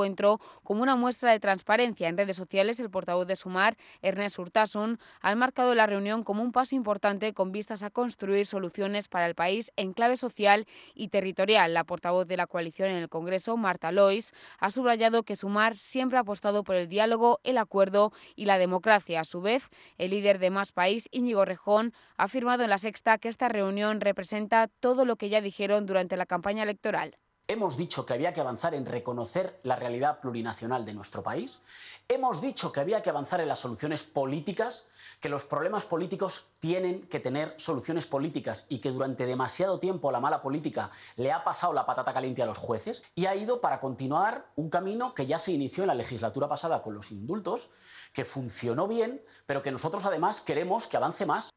[0.63, 2.07] como una muestra de transparencia.
[2.07, 6.51] En redes sociales, el portavoz de Sumar, Ernest Urtasun, ha marcado la reunión como un
[6.51, 11.73] paso importante con vistas a construir soluciones para el país en clave social y territorial.
[11.73, 16.17] La portavoz de la coalición en el Congreso, Marta Lois, ha subrayado que Sumar siempre
[16.17, 19.21] ha apostado por el diálogo, el acuerdo y la democracia.
[19.21, 23.17] A su vez, el líder de Más País, Íñigo Rejón, ha afirmado en la sexta
[23.17, 27.17] que esta reunión representa todo lo que ya dijeron durante la campaña electoral.
[27.51, 31.59] Hemos dicho que había que avanzar en reconocer la realidad plurinacional de nuestro país.
[32.07, 34.85] Hemos dicho que había que avanzar en las soluciones políticas,
[35.19, 40.21] que los problemas políticos tienen que tener soluciones políticas y que durante demasiado tiempo la
[40.21, 43.81] mala política le ha pasado la patata caliente a los jueces y ha ido para
[43.81, 47.69] continuar un camino que ya se inició en la legislatura pasada con los indultos,
[48.13, 51.49] que funcionó bien, pero que nosotros además queremos que avance más.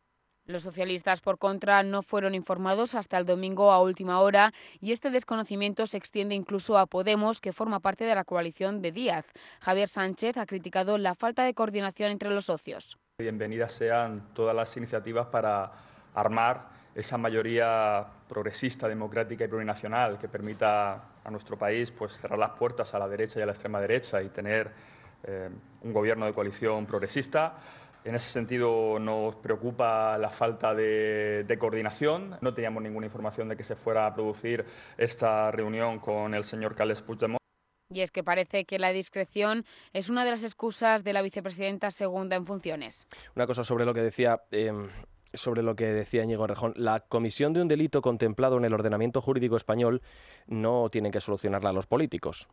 [0.47, 5.09] Los socialistas, por contra, no fueron informados hasta el domingo a última hora y este
[5.09, 9.25] desconocimiento se extiende incluso a Podemos, que forma parte de la coalición de Díaz.
[9.61, 12.99] Javier Sánchez ha criticado la falta de coordinación entre los socios.
[13.19, 15.73] Bienvenidas sean todas las iniciativas para
[16.13, 22.51] armar esa mayoría progresista, democrática y plurinacional que permita a nuestro país pues, cerrar las
[22.51, 24.71] puertas a la derecha y a la extrema derecha y tener
[25.23, 25.49] eh,
[25.81, 27.55] un gobierno de coalición progresista.
[28.05, 32.37] En ese sentido nos preocupa la falta de, coordinación.
[32.43, 34.67] No teníamos ninguna información de que se fuera a producir
[34.99, 37.39] esta reunión con el señor Carles Puigdemont.
[37.91, 39.65] Y es que parece que la discreción
[39.95, 43.07] es una de las excusas de la vicepresidenta segunda en funciones.
[43.37, 44.89] Una cosa sobre lo que decía em,
[45.33, 46.75] sobre lo que decía Íñigo Rejón.
[46.77, 50.03] La comisión de un delito contemplado en el ordenamiento jurídico español
[50.47, 52.49] no tiene que solucionarla los políticos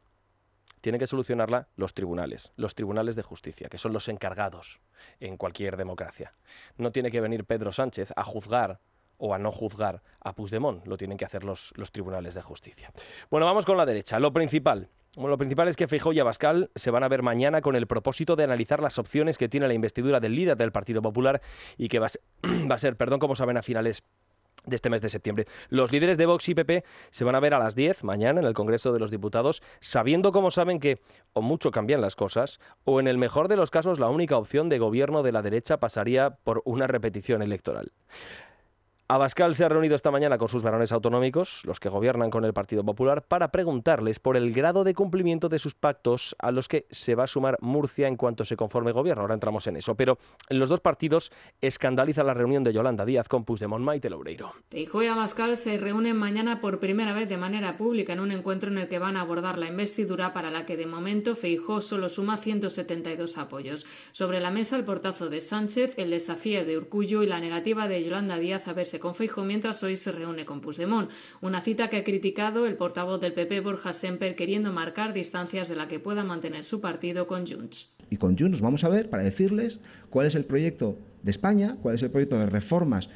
[0.82, 4.82] tienen que solucionarla los tribunales, los tribunales de justicia, que son los encargados
[5.20, 6.34] en cualquier democracia.
[6.78, 8.80] No tiene que venir Pedro Sánchez a juzgar
[9.18, 12.92] o a no juzgar a Puigdemont, lo tienen que hacer los, tribunales de justicia.
[13.30, 14.20] Bueno, vamos con la derecha.
[14.20, 17.62] Lo principal, bueno, lo principal es que Feijóo y Abascal se van a ver mañana
[17.62, 21.04] con el propósito de analizar las opciones que tiene la investidura del líder del Partido
[21.04, 21.42] Popular
[21.78, 22.22] y que va a ser,
[22.72, 24.04] va a ser perdón, como saben, a finales
[24.66, 25.46] de este mes de septiembre.
[25.70, 28.48] Los líderes de Vox y PP se van a ver a las 10 mañana en
[28.48, 31.02] el Congreso de los Diputados, sabiendo como saben que
[31.34, 34.70] o mucho cambian las cosas, o en el mejor de los casos la única opción
[34.70, 37.92] de gobierno de la derecha pasaría por una repetición electoral.
[39.14, 42.54] Abascal se ha reunido esta mañana con sus varones autonómicos, los que gobiernan con el
[42.54, 46.86] Partido Popular, para preguntarles por el grado de cumplimiento de sus pactos a los que
[46.92, 49.24] se va a sumar Murcia en cuanto se conforme gobierno.
[49.24, 49.96] Ahora entramos en eso.
[49.96, 50.18] Pero
[50.50, 54.54] los dos partidos escandaliza la reunión de Yolanda Díaz con Puigdemont Maite Loureiro.
[54.70, 58.72] Feijóo y Abascal se reúnen mañana por primera vez de manera pública en un encuentro
[58.72, 62.08] en el que van a abordar la investidura para la que de momento Feijóo solo
[62.08, 63.86] suma 172 apoyos.
[64.14, 68.06] Sobre la mesa el portazo de Sánchez, el desafío de Urcullo y la negativa de
[68.06, 71.10] Yolanda Díaz a verse con Feijóo mientras hoy se reúne con Puigdemont.
[71.42, 75.76] Una cita que ha criticado el portavoz del PP Borja Semper queriendo marcar distancias de
[75.76, 77.94] la que pueda mantener su partido con Junts.
[78.10, 81.96] Y con Junts vamos a ver para decirles cuál es el proyecto de España, cuál
[81.96, 83.10] es el proyecto de reformas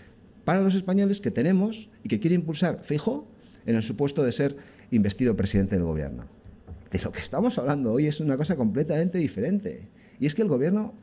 [0.43, 3.27] para los españoles que tenemos y que quiere impulsar Feijóo
[3.65, 4.57] en el supuesto de ser
[4.91, 6.25] investido presidente del gobierno.
[6.91, 9.89] De lo que estamos hablando hoy es una cosa completamente diferente.
[10.19, 10.93] Y es que el gobierno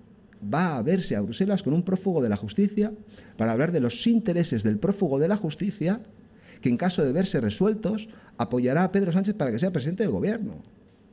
[0.43, 2.93] va a verse a Bruselas con un prófugo de la justicia
[3.37, 6.01] para hablar de los intereses del prófugo de la justicia
[6.61, 10.13] que en caso de verse resueltos apoyará a Pedro Sánchez para que sea presidente del
[10.13, 10.63] gobierno.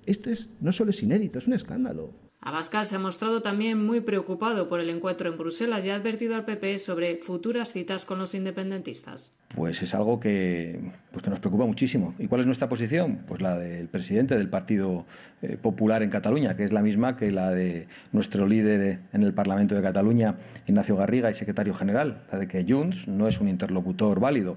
[0.06, 2.29] Esto es, no solo es inédito, es un escándalo.
[2.42, 6.36] Abascal se ha mostrado también muy preocupado por el encuentro en Bruselas y ha advertido
[6.36, 9.36] al PP sobre futuras citas con los independentistas.
[9.54, 10.80] Pues es algo que,
[11.12, 12.16] pues que nos preocupa muchísimo.
[12.18, 13.24] ¿Y cuál es nuestra posición?
[13.28, 15.06] Pues la del presidente del Partido
[15.42, 19.34] eh, Popular en Cataluña, que es la misma que la de nuestro líder en el
[19.34, 23.50] Parlamento de Cataluña, Ignacio Garriga, y secretario general, la de que Junts no es un
[23.50, 24.56] interlocutor válido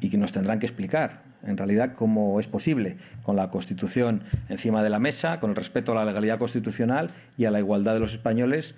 [0.00, 4.82] y que nos tendrán que explicar en realidad cómo es posible, con la Constitución encima
[4.82, 8.00] de la mesa, con el respeto a la legalidad constitucional y a la igualdad de
[8.00, 8.74] los españoles,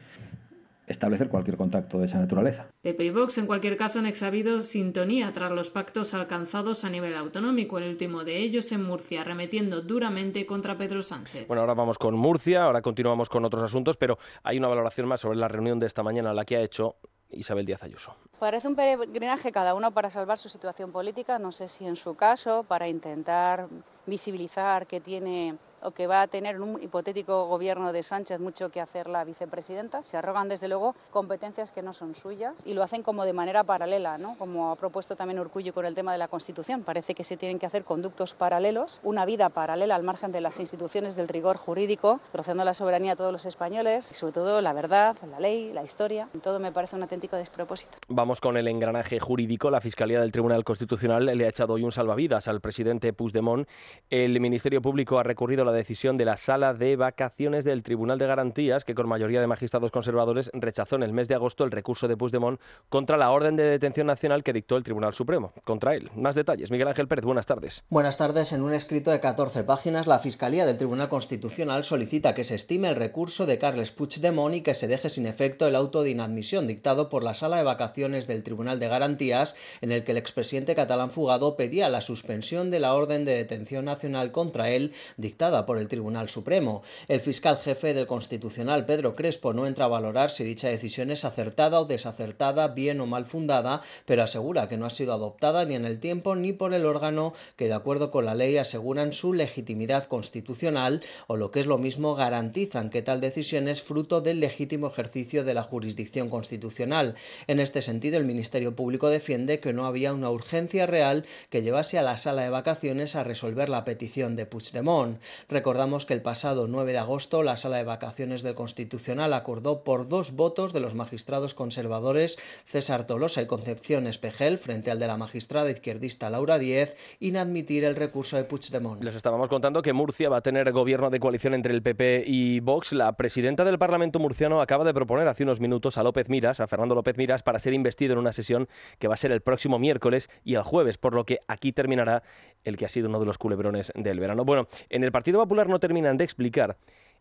[0.86, 2.66] establecer cualquier contacto de esa naturaleza.
[2.82, 7.14] PP y Vox, en cualquier caso, han exhabido sintonía tras los pactos alcanzados a nivel
[7.16, 11.48] autonómico, el último de ellos en Murcia, arremetiendo duramente contra Pedro Sánchez.
[11.48, 15.20] Bueno, ahora vamos con Murcia, ahora continuamos con otros asuntos, pero hay una valoración más
[15.20, 16.96] sobre la reunión de esta mañana, la que ha hecho
[17.30, 18.14] Isabel Díaz Ayuso.
[18.38, 22.14] Parece un peregrinaje cada uno para salvar su situación política, no sé si en su
[22.14, 23.66] caso, para intentar
[24.06, 25.56] visibilizar que tiene
[25.92, 30.02] que va a tener en un hipotético gobierno de Sánchez mucho que hacer la vicepresidenta.
[30.02, 33.64] Se arrogan, desde luego, competencias que no son suyas y lo hacen como de manera
[33.64, 34.36] paralela, ¿no?
[34.38, 36.82] como ha propuesto también Urcullo con el tema de la Constitución.
[36.82, 40.58] Parece que se tienen que hacer conductos paralelos, una vida paralela al margen de las
[40.60, 44.72] instituciones del rigor jurídico, procediendo la soberanía a todos los españoles y sobre todo la
[44.72, 46.28] verdad, la ley, la historia.
[46.42, 47.98] Todo me parece un auténtico despropósito.
[48.08, 49.70] Vamos con el engranaje jurídico.
[49.70, 53.68] La Fiscalía del Tribunal Constitucional le ha echado hoy un salvavidas al presidente Puigdemont.
[54.10, 58.26] El Ministerio Público ha recurrido la decisión de la Sala de Vacaciones del Tribunal de
[58.26, 62.08] Garantías, que con mayoría de magistrados conservadores rechazó en el mes de agosto el recurso
[62.08, 65.52] de Puigdemont contra la orden de detención nacional que dictó el Tribunal Supremo.
[65.64, 66.10] Contra él.
[66.16, 66.70] Más detalles.
[66.70, 67.84] Miguel Ángel Pérez, buenas tardes.
[67.88, 68.52] Buenas tardes.
[68.52, 72.88] En un escrito de 14 páginas, la Fiscalía del Tribunal Constitucional solicita que se estime
[72.88, 76.66] el recurso de Carles Puigdemont y que se deje sin efecto el auto de inadmisión
[76.66, 80.74] dictado por la Sala de Vacaciones del Tribunal de Garantías, en el que el expresidente
[80.74, 85.78] catalán fugado pedía la suspensión de la orden de detención nacional contra él dictada por
[85.78, 86.82] el Tribunal Supremo.
[87.08, 91.24] El fiscal jefe del Constitucional, Pedro Crespo, no entra a valorar si dicha decisión es
[91.24, 95.74] acertada o desacertada, bien o mal fundada, pero asegura que no ha sido adoptada ni
[95.74, 99.32] en el tiempo ni por el órgano que, de acuerdo con la ley, aseguran su
[99.32, 104.40] legitimidad constitucional o, lo que es lo mismo, garantizan que tal decisión es fruto del
[104.40, 107.14] legítimo ejercicio de la jurisdicción constitucional.
[107.46, 111.98] En este sentido, el Ministerio Público defiende que no había una urgencia real que llevase
[111.98, 115.20] a la sala de vacaciones a resolver la petición de Puigdemont.
[115.48, 120.08] Recordamos que el pasado 9 de agosto la Sala de Vacaciones del Constitucional acordó por
[120.08, 125.16] dos votos de los magistrados conservadores César Tolosa y Concepción Espejel frente al de la
[125.16, 129.04] magistrada izquierdista Laura Diez inadmitir el recurso de Puigdemont.
[129.04, 132.58] Les estábamos contando que Murcia va a tener gobierno de coalición entre el PP y
[132.58, 132.92] Vox.
[132.92, 136.66] La presidenta del Parlamento murciano acaba de proponer hace unos minutos a López Miras, a
[136.66, 139.78] Fernando López Miras, para ser investido en una sesión que va a ser el próximo
[139.78, 142.24] miércoles y el jueves, por lo que aquí terminará
[142.64, 144.44] el que ha sido uno de los culebrones del verano.
[144.44, 146.76] Bueno, en el Partido Popular no terminan de explicar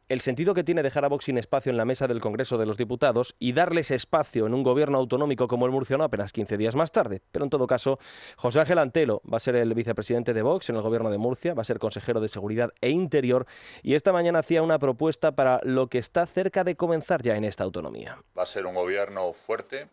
[0.07, 2.67] el sentido que tiene dejar a Vox sin espacio en la mesa del Congreso de
[2.67, 6.75] los Diputados y darles espacio en un gobierno autonómico como el murciano apenas 15 días
[6.75, 7.23] más tarde.
[7.31, 7.97] Pero en todo caso,
[8.37, 11.55] José Ángel Antelo va a ser el vicepresidente de Vox en el gobierno de Murcia,
[11.55, 13.47] va a ser consejero de Seguridad e Interior
[13.81, 17.43] y esta mañana hacía una propuesta para lo que está cerca de comenzar ya en
[17.43, 18.21] esta autonomía.
[18.37, 19.89] Va a ser un gobierno fuerte,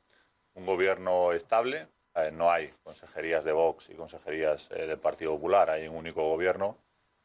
[0.55, 1.87] un gobierno estable.
[2.17, 6.29] Eh, no hay consejerías de Vox y consejerías eh, del Partido Popular, hay un único
[6.29, 6.77] gobierno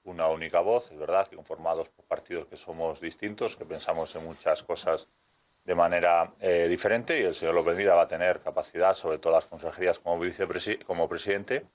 [0.08, 4.26] una única voz, es verdad que conformados por partidos que somos distintos, que pensamos en
[4.26, 5.08] muchas cosas
[5.66, 9.44] de manera eh, diferente y el señor López Mira va a tener capacidad sobre todas
[9.44, 11.66] las consejerías como, vicepresi como presidente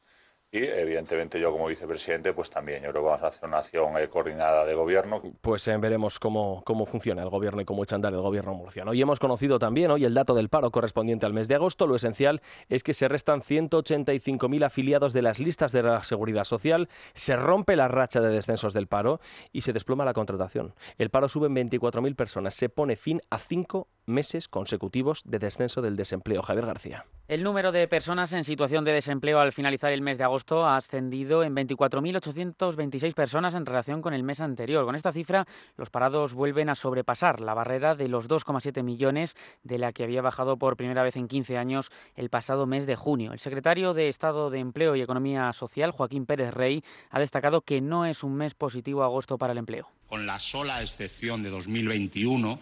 [0.55, 3.97] y evidentemente yo como vicepresidente pues también yo creo que vamos a hacer una acción
[3.97, 5.23] eh, coordinada de gobierno.
[5.41, 8.91] Pues eh, veremos cómo, cómo funciona el gobierno y cómo echa andar el gobierno murciano.
[8.91, 11.87] Hoy hemos conocido también hoy el dato del paro correspondiente al mes de agosto.
[11.87, 16.91] Lo esencial es que se restan 185.000 afiliados de las listas de la Seguridad Social,
[17.15, 19.21] se rompe la racha de descensos del paro
[19.53, 20.75] y se desploma la contratación.
[20.99, 25.83] El paro sube en 24.000 personas, se pone fin a cinco meses consecutivos de descenso
[25.83, 26.43] del desempleo.
[26.43, 27.07] Javier García.
[27.29, 30.77] El número de personas en situación de desempleo al finalizar el mes de agosto ha
[30.77, 34.85] ascendido en 24.826 personas en relación con el mes anterior.
[34.85, 39.79] Con esta cifra, los parados vuelven a sobrepasar la barrera de los 2,7 millones de
[39.79, 43.33] la que había bajado por primera vez en 15 años el pasado mes de junio.
[43.33, 47.81] El secretario de Estado de Empleo y Economía Social, Joaquín Pérez Rey, ha destacado que
[47.81, 49.88] no es un mes positivo agosto para el empleo.
[50.12, 52.59] Con la sola excepción de 2021,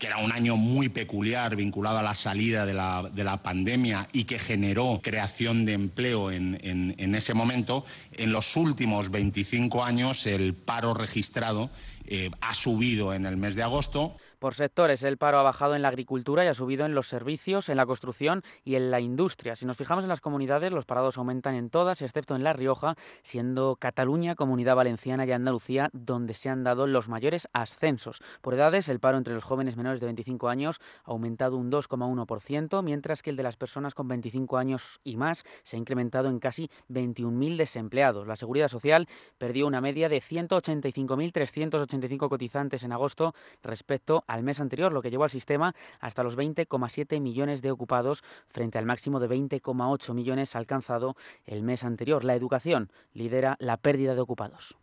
[0.00, 4.08] que era un año muy peculiar vinculado a la salida de la, de la pandemia
[4.12, 7.84] y que generó creación de empleo en, en, ese momento,
[8.14, 11.70] en los últimos 25 años el paro registrado
[12.08, 14.16] eh, ha subido en el mes de agosto.
[14.38, 17.68] Por sectores, el paro ha bajado en la agricultura y ha subido en los servicios,
[17.68, 19.56] en la construcción y en la industria.
[19.56, 22.94] Si nos fijamos en las comunidades, los parados aumentan en todas, excepto en La Rioja,
[23.24, 28.20] siendo Cataluña, Comunidad Valenciana y Andalucía donde se han dado los mayores ascensos.
[28.40, 32.80] Por edades, el paro entre los jóvenes menores de 25 años ha aumentado un 2,1%,
[32.84, 36.38] mientras que el de las personas con 25 años y más se ha incrementado en
[36.38, 38.28] casi 21.000 desempleados.
[38.28, 44.92] La Seguridad Social perdió una media de 185.385 cotizantes en agosto respecto al mes anterior,
[44.92, 49.28] lo que llevó al sistema hasta los 20,7 millones de ocupados frente al máximo de
[49.28, 52.22] 20,8 millones alcanzado el mes anterior.
[52.22, 54.76] La educación lidera la pérdida de ocupados.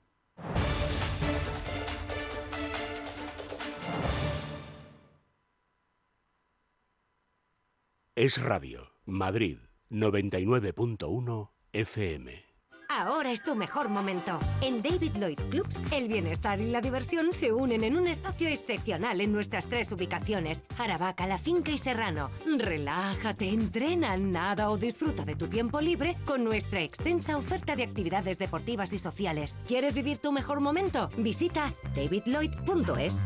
[8.16, 9.58] Es Radio, Madrid,
[9.90, 12.45] 99.1 FM.
[12.90, 14.40] Ahora es tu mejor momento.
[14.62, 19.22] En David Lloyd Clubs, el bienestar y la diversión se unen en un espacio excepcional
[19.22, 22.30] en nuestras tres ubicaciones: Aravaca, La Finca y Serrano.
[22.58, 28.38] Relájate, entrena, nada o disfruta de tu tiempo libre con nuestra extensa oferta de actividades
[28.38, 29.58] deportivas y sociales.
[29.68, 31.10] ¿Quieres vivir tu mejor momento?
[31.18, 33.26] Visita davidlloyd.es.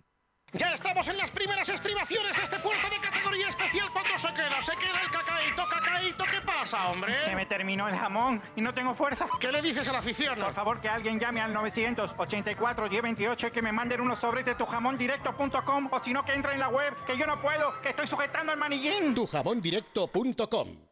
[0.53, 3.89] Ya estamos en las primeras estribaciones de este puerto de categoría especial.
[3.93, 4.61] ¿Cuánto se queda?
[4.61, 5.65] ¿Se queda el cacaíto?
[5.69, 6.23] ¿Cacaíto?
[6.29, 7.17] ¿Qué pasa, hombre?
[7.23, 9.27] Se me terminó el jamón y no tengo fuerza.
[9.39, 10.37] ¿Qué le dices a la afición?
[10.37, 14.55] Por favor, que alguien llame al 984 1028 y que me manden unos sobres de
[14.55, 18.07] tujamondirecto.com o si no, que entre en la web, que yo no puedo, que estoy
[18.07, 19.15] sujetando el manillín.
[19.15, 20.90] Tujamondirecto.com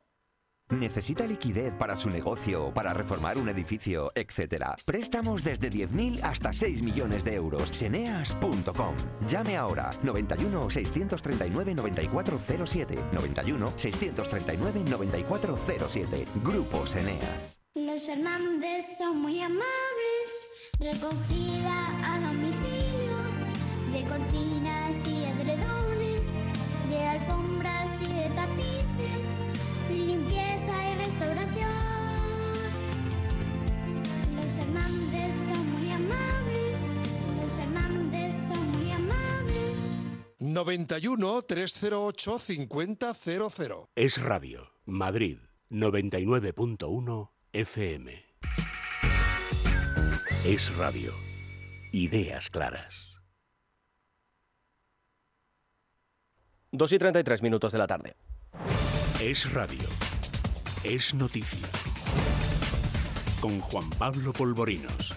[0.69, 4.75] ¿Necesita liquidez para su negocio, para reformar un edificio, etcétera?
[4.86, 7.69] Préstamos desde 10.000 hasta 6 millones de euros.
[7.69, 8.95] Seneas.com.
[9.25, 12.99] Llame ahora 91 639 9407.
[13.12, 16.25] 91 639 9407.
[16.43, 17.60] Grupo Seneas.
[17.73, 19.63] Los Fernández son muy amables.
[20.79, 23.17] Recogida a domicilio
[23.91, 26.27] de cortinas y edredones,
[26.89, 27.58] de alfombras
[34.79, 36.77] Fernández son muy amables.
[37.41, 40.35] Los Fernández son muy amables.
[40.39, 42.97] 91 308 5000.
[43.95, 45.37] Es Radio, Madrid,
[45.69, 48.25] 99.1 FM.
[50.45, 51.13] Es Radio.
[51.91, 53.17] Ideas claras.
[56.71, 58.15] 2 y 33 minutos de la tarde.
[59.19, 59.89] Es Radio.
[60.83, 61.67] Es noticia.
[63.41, 65.15] Con Juan Pablo Polvorinos.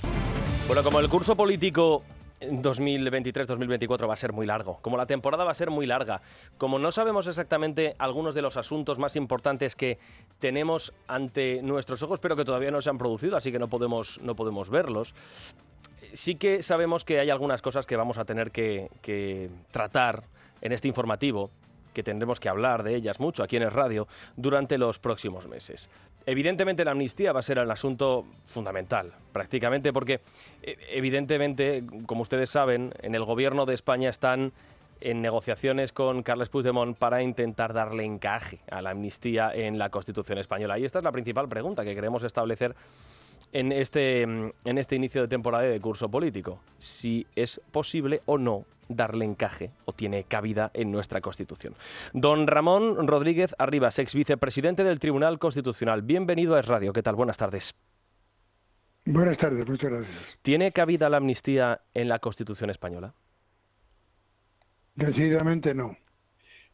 [0.68, 2.04] Bueno, como el curso político
[2.40, 6.22] 2023-2024 va a ser muy largo, como la temporada va a ser muy larga,
[6.56, 9.98] como no sabemos exactamente algunos de los asuntos más importantes que
[10.38, 14.20] tenemos ante nuestros ojos, pero que todavía no se han producido, así que no podemos,
[14.22, 15.14] no podemos verlos,
[16.12, 20.24] sí que sabemos que hay algunas cosas que vamos a tener que, que tratar
[20.60, 21.50] en este informativo
[21.92, 25.90] que tendremos que hablar de ellas mucho aquí en el radio durante los próximos meses.
[26.26, 30.20] Evidentemente la amnistía va a ser el asunto fundamental, prácticamente porque
[30.62, 34.52] evidentemente, como ustedes saben, en el gobierno de España están
[35.00, 40.38] en negociaciones con Carles Puigdemont para intentar darle encaje a la amnistía en la Constitución
[40.38, 40.78] española.
[40.78, 42.76] Y esta es la principal pregunta que queremos establecer
[43.52, 46.60] en este, en este inicio de temporada de curso político.
[46.78, 51.74] Si es posible o no darle encaje o tiene cabida en nuestra Constitución.
[52.12, 56.02] Don Ramón Rodríguez Arribas, ex vicepresidente del Tribunal Constitucional.
[56.02, 56.92] Bienvenido a Es Radio.
[56.92, 57.14] ¿Qué tal?
[57.14, 57.74] Buenas tardes.
[59.04, 60.38] Buenas tardes, muchas gracias.
[60.42, 63.14] ¿Tiene cabida la amnistía en la Constitución española?
[64.94, 65.96] Decididamente no.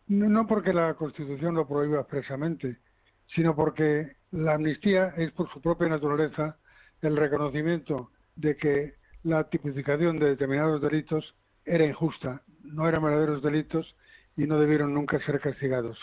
[0.08, 0.28] no.
[0.28, 2.78] No porque la Constitución lo prohíba expresamente,
[3.26, 6.58] sino porque la amnistía es por su propia naturaleza
[7.03, 11.34] el reconocimiento de que la tipificación de determinados delitos
[11.64, 13.96] era injusta, no eran verdaderos delitos
[14.36, 15.99] y no debieron nunca ser castigados.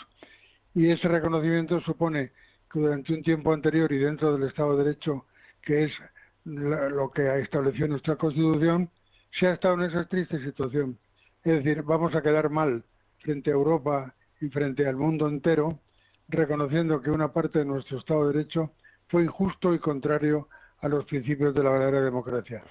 [0.74, 2.32] Y ese reconocimiento supone
[2.70, 5.24] que durante un tiempo anterior y dentro del Estado de Derecho,
[5.62, 5.92] que es
[6.44, 8.90] lo que ha establecido nuestra Constitución,
[9.32, 10.98] se ha estado en esa triste situación.
[11.42, 12.84] Es decir, vamos a quedar mal
[13.20, 15.80] frente a Europa y frente al mundo entero,
[16.28, 18.72] reconociendo que una parte de nuestro Estado de Derecho
[19.08, 20.48] fue injusto y contrario
[20.86, 22.62] a los principios de la verdadera democracia.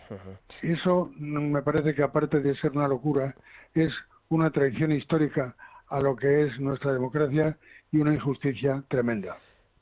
[0.62, 3.36] Eso me parece que aparte de ser una locura,
[3.74, 3.94] es
[4.30, 5.56] una traición histórica
[5.88, 7.58] a lo que es nuestra democracia
[7.92, 9.38] y una injusticia tremenda.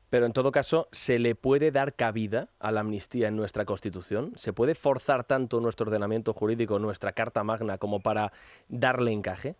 [0.09, 4.33] Pero en todo caso, ¿se le puede dar cabida a la amnistía en nuestra Constitución?
[4.35, 8.31] ¿Se puede forzar tanto nuestro ordenamiento jurídico, nuestra Carta Magna, como para
[8.67, 9.55] darle encaje?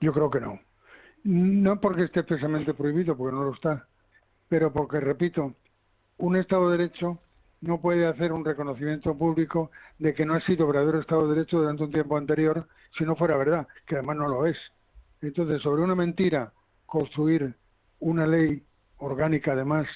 [0.00, 0.60] Yo creo que no.
[1.24, 3.88] No porque esté expresamente prohibido, porque no lo está,
[4.48, 5.54] pero porque, repito,
[6.18, 7.20] un Estado de Derecho
[7.60, 11.58] no puede hacer un reconocimiento público de que no ha sido verdadero Estado de Derecho
[11.58, 14.56] durante un tiempo anterior si no fuera verdad, que además no lo es.
[15.20, 16.52] Entonces, sobre una mentira,
[16.84, 17.54] construir
[18.00, 18.62] una ley
[18.98, 19.86] orgánica, además,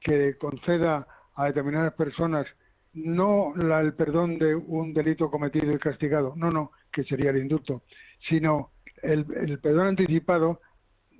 [0.00, 2.46] que conceda a determinadas personas
[2.92, 7.38] no la, el perdón de un delito cometido y castigado, no, no, que sería el
[7.38, 7.82] indulto,
[8.28, 8.70] sino
[9.02, 10.60] el, el perdón anticipado,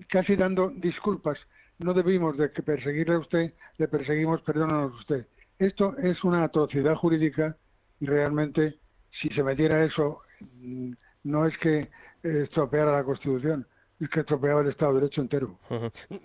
[0.08, 1.38] casi dando disculpas
[1.78, 5.26] no debimos de que perseguirle a usted, le perseguimos, perdónanos usted.
[5.58, 7.56] Esto es una atrocidad jurídica
[8.00, 8.78] y realmente
[9.10, 10.92] si se metiera eso mm,
[11.24, 11.90] no es que
[12.22, 13.66] estropeara la Constitución,
[14.00, 15.58] es que estropeaba el Estado de Derecho entero.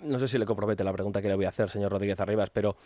[0.04, 2.50] No sé si le compromete la pregunta que le voy a hacer, señor Rodríguez Arribas,
[2.50, 2.78] pero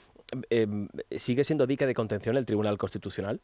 [0.50, 0.68] eh,
[1.12, 3.42] ¿sigue siendo dica de contención el Tribunal Constitucional?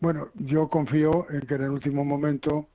[0.00, 2.68] Bueno, yo confío en que en el último momento,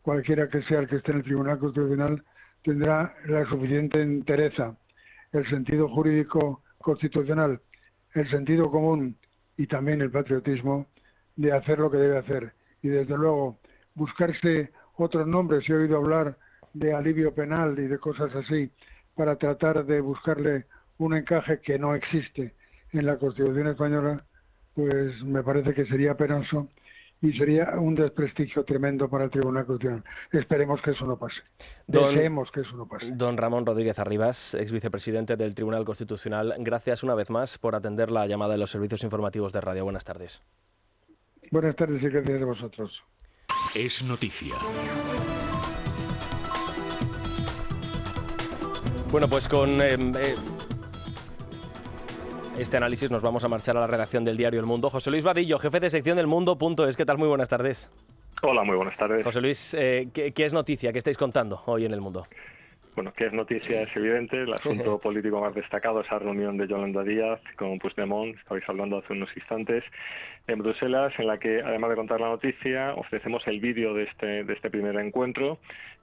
[0.00, 2.24] cualquiera que sea el que esté en el Tribunal Constitucional,
[2.62, 4.76] tendrá la suficiente entereza,
[5.32, 7.60] el sentido jurídico constitucional,
[8.14, 9.16] el sentido común
[9.56, 10.86] y también el patriotismo
[11.36, 12.52] de hacer lo que debe hacer.
[12.82, 13.58] Y desde luego,
[13.94, 16.36] buscarse otros nombres, he oído hablar
[16.74, 18.70] de alivio penal y de cosas así,
[19.14, 20.66] para tratar de buscarle
[20.98, 22.54] un encaje que no existe
[22.92, 24.24] en la Constitución española,
[24.74, 26.68] pues me parece que sería penoso
[27.22, 30.04] y sería un desprestigio tremendo para el Tribunal Constitucional.
[30.32, 31.40] Esperemos que eso no pase.
[31.86, 33.12] Don, Deseemos que eso no pase.
[33.12, 38.10] Don Ramón Rodríguez Arribas, ex vicepresidente del Tribunal Constitucional, gracias una vez más por atender
[38.10, 39.84] la llamada de los servicios informativos de radio.
[39.84, 40.42] Buenas tardes.
[41.52, 43.02] Buenas tardes y gracias a vosotros.
[43.74, 44.54] Es noticia.
[49.12, 50.36] Bueno, pues con eh, eh,
[52.58, 54.90] este análisis nos vamos a marchar a la redacción del diario El Mundo.
[54.90, 56.96] José Luis Vadillo, jefe de sección del Mundo.es.
[56.96, 57.18] ¿Qué tal?
[57.18, 57.90] Muy buenas tardes.
[58.42, 59.24] Hola, muy buenas tardes.
[59.24, 60.92] José Luis, eh, ¿qué, ¿qué, es noticia?
[60.92, 62.26] ¿Qué estáis contando hoy en El Mundo?
[62.94, 64.42] Bueno, que es noticia es evidente.
[64.42, 68.98] El asunto político más destacado es la reunión de Yolanda Díaz con Puigdemont, estabais hablando
[68.98, 69.82] hace unos instantes,
[70.46, 74.44] en Bruselas, en la que, además de contar la noticia, ofrecemos el vídeo de este,
[74.44, 75.58] de este primer encuentro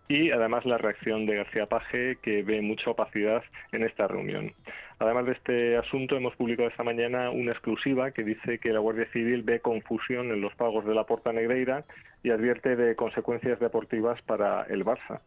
[0.09, 4.53] y además la reacción de García Paje, que ve mucha opacidad en esta reunión.
[4.97, 9.07] Además de este asunto, hemos publicado esta mañana una exclusiva que dice que la Guardia
[9.13, 11.85] Civil ve confusión en los pagos de la Porta Negreira
[12.23, 15.21] y advierte de consecuencias deportivas para el Barça.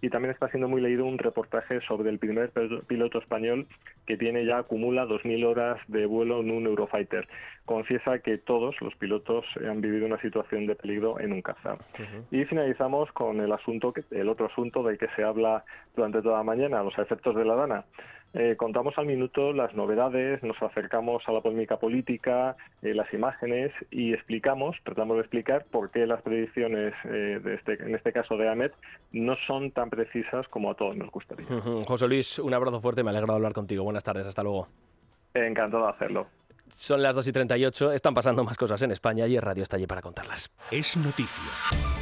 [0.00, 2.50] Y también está siendo muy leído un reportaje sobre el primer
[2.86, 3.66] piloto español
[4.06, 7.28] que tiene ya acumula 2.000 horas de vuelo en un Eurofighter.
[7.64, 11.74] Confiesa que todos los pilotos han vivido una situación de peligro en un caza.
[11.74, 12.24] Uh -huh.
[12.30, 16.44] Y finalizamos con el asunto, el otro asunto del que se habla durante toda la
[16.44, 17.84] mañana, los efectos de la Dana.
[18.34, 23.72] Eh, contamos al minuto las novedades, nos acercamos a la polémica política, eh, las imágenes
[23.90, 28.36] y explicamos, tratamos de explicar por qué las predicciones, eh, de este, en este caso
[28.36, 28.72] de Ahmed,
[29.12, 31.46] no son tan precisas como a todos nos gustaría.
[31.46, 31.84] Uh -huh.
[31.86, 33.82] José Luis, un abrazo fuerte, me alegra hablar contigo.
[33.82, 34.68] Buenas tardes, hasta luego.
[35.32, 36.26] Encantado de hacerlo.
[36.68, 39.76] Son las 2 y 38, están pasando más cosas en España y el radio está
[39.76, 40.52] allí para contarlas.
[40.70, 41.97] Es noticia.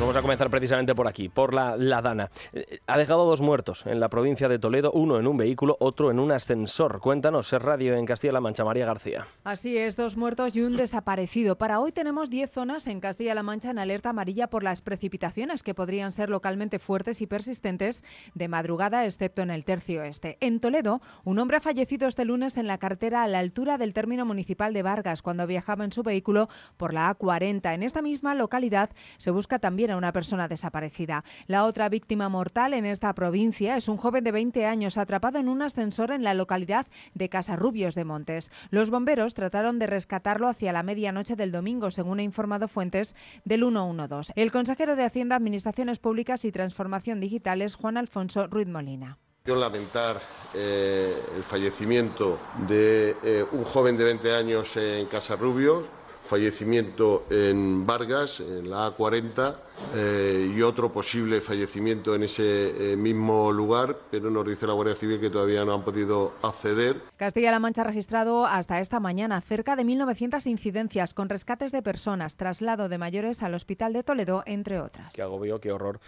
[0.00, 2.30] Vamos a comenzar precisamente por aquí, por la, la Dana.
[2.52, 6.10] Eh, Ha dejado dos muertos en la provincia de Toledo, uno en un vehículo, otro
[6.10, 7.00] en un ascensor.
[7.00, 9.28] Cuéntanos, es radio en Castilla-La Mancha, María García.
[9.44, 11.56] Así es, dos muertos y un desaparecido.
[11.56, 15.74] Para hoy tenemos 10 zonas en Castilla-La Mancha en alerta amarilla por las precipitaciones que
[15.74, 20.36] podrían ser localmente fuertes y persistentes de madrugada, excepto en el tercio este.
[20.40, 23.94] En Toledo, un hombre ha fallecido este lunes en la carretera a la altura del
[23.94, 27.72] término municipal de Vargas cuando viajaba en su vehículo por la A40.
[27.74, 31.24] En esta misma localidad se busca también a una persona desaparecida.
[31.46, 35.48] La otra víctima mortal en esta provincia es un joven de 20 años atrapado en
[35.48, 38.50] un ascensor en la localidad de Casarrubios de Montes.
[38.70, 43.60] Los bomberos trataron de rescatarlo hacia la medianoche del domingo, según ha informado fuentes del
[43.60, 44.32] 112.
[44.36, 49.18] El consejero de Hacienda, Administraciones Públicas y Transformación Digital es Juan Alfonso Ruiz Molina.
[49.42, 50.18] Quiero lamentar
[50.54, 55.90] eh, el fallecimiento de eh, un joven de 20 años en Casarrubios,
[56.24, 59.54] fallecimiento en Vargas, en la A40,
[59.94, 64.94] eh, y otro posible fallecimiento en ese eh, mismo lugar, pero nos dice la Guardia
[64.94, 66.96] Civil que todavía no han podido acceder.
[67.16, 72.36] Castilla-La Mancha ha registrado hasta esta mañana cerca de 1.900 incidencias con rescates de personas,
[72.36, 75.12] traslado de mayores al Hospital de Toledo, entre otras.
[75.12, 76.00] Qué agobio, qué horror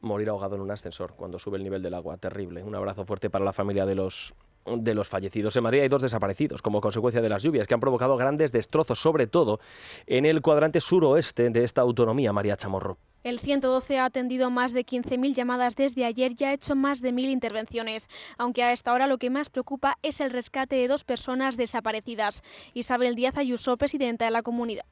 [0.00, 2.16] morir ahogado en un ascensor cuando sube el nivel del agua.
[2.18, 2.62] Terrible.
[2.62, 4.34] Un abrazo fuerte para la familia de los
[4.66, 5.56] de los fallecidos.
[5.56, 9.00] En Madrid hay dos desaparecidos como consecuencia de las lluvias que han provocado grandes destrozos,
[9.00, 9.60] sobre todo
[10.06, 12.98] en el cuadrante suroeste de esta autonomía, María Chamorro.
[13.22, 17.10] El 112 ha atendido más de 15.000 llamadas desde ayer y ha hecho más de
[17.10, 21.04] 1.000 intervenciones, aunque a esta hora lo que más preocupa es el rescate de dos
[21.04, 22.42] personas desaparecidas.
[22.74, 24.84] Isabel Díaz Ayuso, presidenta de la comunidad.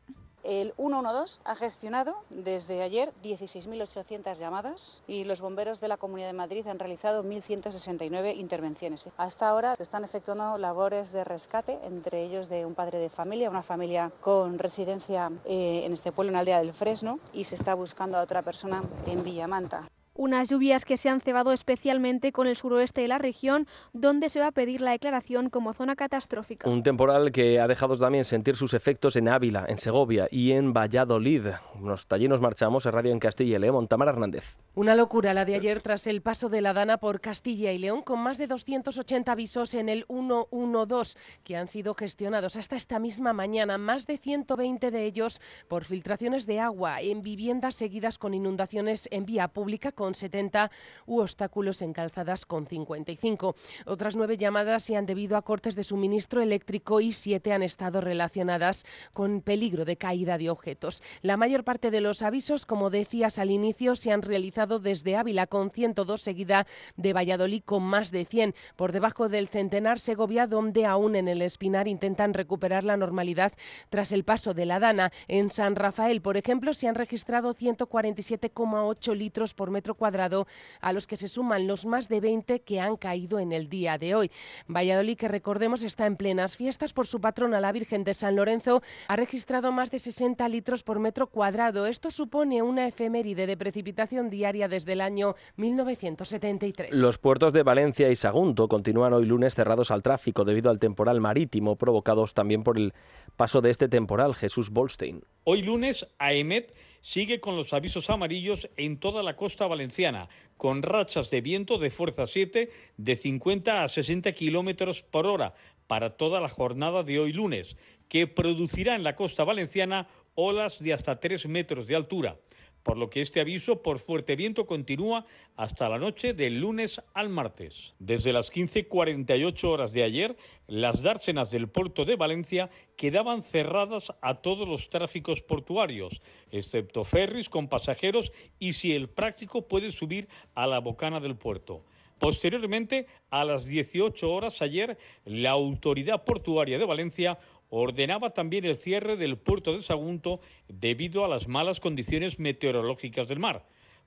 [0.42, 6.32] El 112 ha gestionado desde ayer 16.800 llamadas y los bomberos de la Comunidad de
[6.32, 9.04] Madrid han realizado 1.169 intervenciones.
[9.16, 13.50] Hasta ahora se están efectuando labores de rescate, entre ellos de un padre de familia,
[13.50, 17.54] una familia con residencia eh, en este pueblo, en la aldea del Fresno, y se
[17.54, 19.88] está buscando a otra persona en Villamanta.
[20.14, 24.40] Unas lluvias que se han cebado especialmente con el suroeste de la región, donde se
[24.40, 26.68] va a pedir la declaración como zona catastrófica.
[26.68, 30.72] Un temporal que ha dejado también sentir sus efectos en Ávila, en Segovia y en
[30.72, 31.46] Valladolid.
[31.80, 33.88] Nos, allí nos marchamos, en Radio en Castilla y León.
[33.88, 34.56] Tamara Hernández.
[34.74, 38.02] Una locura la de ayer tras el paso de la Dana por Castilla y León,
[38.02, 43.32] con más de 280 avisos en el 112 que han sido gestionados hasta esta misma
[43.32, 49.08] mañana, más de 120 de ellos por filtraciones de agua en viviendas seguidas con inundaciones
[49.10, 50.68] en vía pública con 70
[51.06, 53.54] u obstáculos en calzadas con 55.
[53.86, 58.00] Otras nueve llamadas se han debido a cortes de suministro eléctrico y siete han estado
[58.00, 61.04] relacionadas con peligro de caída de objetos.
[61.20, 65.46] La mayor parte de los avisos, como decías al inicio, se han realizado desde Ávila
[65.46, 70.84] con 102, seguida de Valladolid con más de 100, por debajo del centenar Segovia, donde
[70.84, 73.52] aún en el Espinar intentan recuperar la normalidad
[73.88, 75.12] tras el paso de la Dana.
[75.28, 80.46] En San Rafael, por ejemplo, se han registrado 147,8 litros por metro cuadrado,
[80.80, 83.98] a los que se suman los más de 20 que han caído en el día
[83.98, 84.30] de hoy.
[84.68, 88.82] Valladolid, que recordemos, está en plenas fiestas por su patrona, la Virgen de San Lorenzo,
[89.08, 91.86] ha registrado más de 60 litros por metro cuadrado.
[91.86, 96.94] Esto supone una efeméride de precipitación diaria desde el año 1973.
[96.94, 101.20] Los puertos de Valencia y Sagunto continúan hoy lunes cerrados al tráfico debido al temporal
[101.20, 102.92] marítimo provocados también por el
[103.36, 104.34] paso de este temporal.
[104.34, 105.22] Jesús Bolstein.
[105.44, 111.30] Hoy lunes, AEMET sigue con los avisos amarillos en toda la costa valenciana, con rachas
[111.30, 115.54] de viento de fuerza 7 de 50 a 60 kilómetros por hora
[115.86, 117.76] para toda la jornada de hoy lunes,
[118.08, 122.38] que producirá en la costa valenciana olas de hasta 3 metros de altura
[122.82, 125.24] por lo que este aviso por fuerte viento continúa
[125.56, 127.94] hasta la noche del lunes al martes.
[127.98, 134.36] Desde las 15.48 horas de ayer, las dársenas del puerto de Valencia quedaban cerradas a
[134.42, 136.20] todos los tráficos portuarios,
[136.50, 141.84] excepto ferries con pasajeros y si el práctico puede subir a la bocana del puerto.
[142.22, 147.36] Posteriormente, a las 18 horas ayer, la Autoridad Portuaria de Valencia
[147.74, 153.38] ordenaba también el cierre del puerto de Sagunto debido a las malas condiciones meteorológicas del
[153.38, 153.64] mar.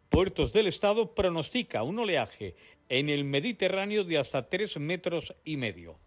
[0.10, 2.56] Puertos del Estado pronostica un oleaje
[2.90, 5.98] en el Mediterráneo de hasta tres metros y medio.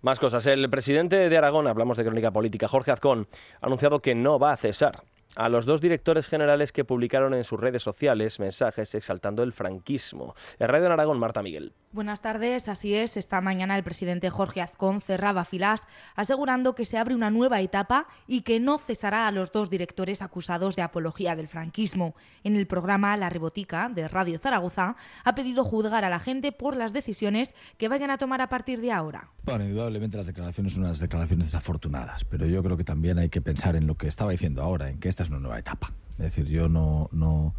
[0.00, 0.46] Más cosas.
[0.46, 3.28] El presidente de Aragón, hablamos de crónica política, Jorge Azcón,
[3.60, 5.02] ha anunciado que no va a cesar
[5.36, 10.34] a los dos directores generales que publicaron en sus redes sociales mensajes exaltando el franquismo.
[10.58, 11.74] En Radio en Aragón, Marta Miguel.
[11.92, 13.16] Buenas tardes, así es.
[13.16, 18.06] Esta mañana el presidente Jorge Azcón cerraba filas asegurando que se abre una nueva etapa
[18.28, 22.14] y que no cesará a los dos directores acusados de apología del franquismo.
[22.44, 26.76] En el programa La Rebotica de Radio Zaragoza ha pedido juzgar a la gente por
[26.76, 29.30] las decisiones que vayan a tomar a partir de ahora.
[29.42, 33.40] Bueno, indudablemente las declaraciones son unas declaraciones desafortunadas, pero yo creo que también hay que
[33.40, 35.90] pensar en lo que estaba diciendo ahora, en que esta es una nueva etapa.
[36.12, 37.08] Es decir, yo no...
[37.10, 37.52] no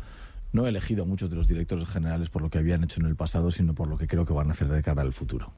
[0.51, 3.07] no he elegido a muchos de los directores generales por lo que habían hecho en
[3.07, 5.53] el pasado, sino por lo que creo que van a hacer de cara al futuro.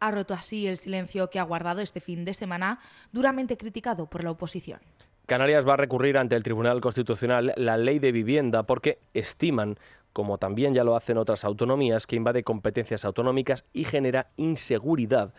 [0.00, 2.80] Ha roto así el silencio que ha guardado este fin de semana,
[3.12, 4.80] duramente criticado por la oposición.
[5.26, 9.78] Canarias va a recurrir ante el Tribunal Constitucional la ley de vivienda porque estiman,
[10.12, 15.34] como también ya lo hacen otras autonomías, que invade competencias autonómicas y genera inseguridad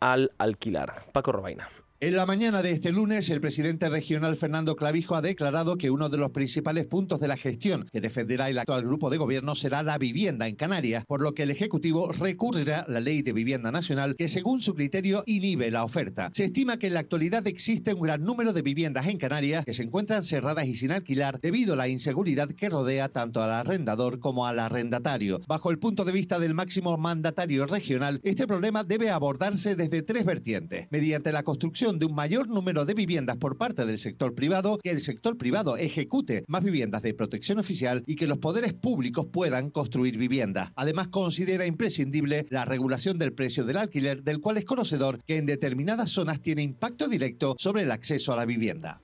[0.00, 1.04] al alquilar.
[1.12, 1.68] Paco Robaina.
[2.00, 6.08] En la mañana de este lunes, el presidente regional Fernando Clavijo ha declarado que uno
[6.08, 9.82] de los principales puntos de la gestión que defenderá el actual grupo de gobierno será
[9.82, 13.72] la vivienda en Canarias, por lo que el Ejecutivo recurrirá a la Ley de Vivienda
[13.72, 16.30] Nacional que, según su criterio, inhibe la oferta.
[16.34, 19.72] Se estima que en la actualidad existe un gran número de viviendas en Canarias que
[19.72, 24.20] se encuentran cerradas y sin alquilar debido a la inseguridad que rodea tanto al arrendador
[24.20, 25.40] como al arrendatario.
[25.48, 30.24] Bajo el punto de vista del máximo mandatario regional, este problema debe abordarse desde tres
[30.24, 34.78] vertientes, mediante la construcción de un mayor número de viviendas por parte del sector privado,
[34.82, 39.26] que el sector privado ejecute más viviendas de protección oficial y que los poderes públicos
[39.32, 40.72] puedan construir viviendas.
[40.76, 45.46] Además, considera imprescindible la regulación del precio del alquiler, del cual es conocedor que en
[45.46, 49.00] determinadas zonas tiene impacto directo sobre el acceso a la vivienda.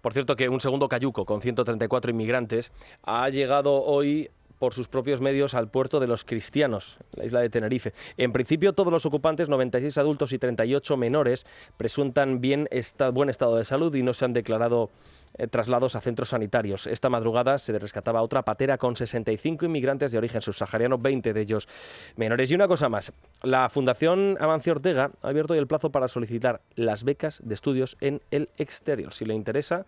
[0.00, 2.70] Por cierto que un segundo cayuco con 134 inmigrantes
[3.02, 7.50] ha llegado hoy por sus propios medios al puerto de los cristianos, la isla de
[7.50, 7.92] Tenerife.
[8.16, 11.46] En principio, todos los ocupantes, 96 adultos y 38 menores,
[11.76, 12.68] presuntan bien
[13.12, 14.90] buen estado de salud y no se han declarado
[15.36, 16.86] eh, traslados a centros sanitarios.
[16.86, 21.68] Esta madrugada se rescataba otra patera con 65 inmigrantes de origen subsahariano, 20 de ellos
[22.16, 22.50] menores.
[22.50, 27.04] Y una cosa más, la Fundación Amancio Ortega ha abierto el plazo para solicitar las
[27.04, 29.12] becas de estudios en el exterior.
[29.12, 29.84] Si le interesa,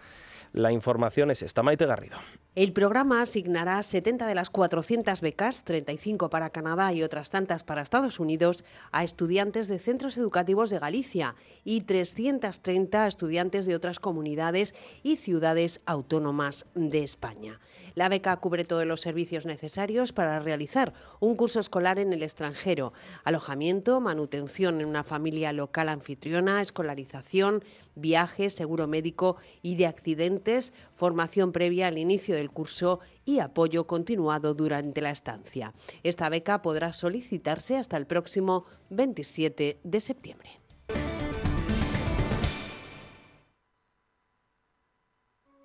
[0.52, 1.62] la información es esta.
[1.62, 2.16] Maite Garrido.
[2.56, 7.80] El programa asignará 70 de las 400 becas, 35 para Canadá y otras tantas para
[7.80, 14.00] Estados Unidos, a estudiantes de centros educativos de Galicia y 330 a estudiantes de otras
[14.00, 14.74] comunidades
[15.04, 17.60] y ciudades autónomas de España.
[17.94, 22.92] La beca cubre todos los servicios necesarios para realizar un curso escolar en el extranjero,
[23.24, 27.64] alojamiento, manutención en una familia local anfitriona, escolarización,
[27.94, 34.54] viajes, seguro médico y de accidentes, formación previa al inicio del curso y apoyo continuado
[34.54, 35.74] durante la estancia.
[36.02, 40.60] Esta beca podrá solicitarse hasta el próximo 27 de septiembre.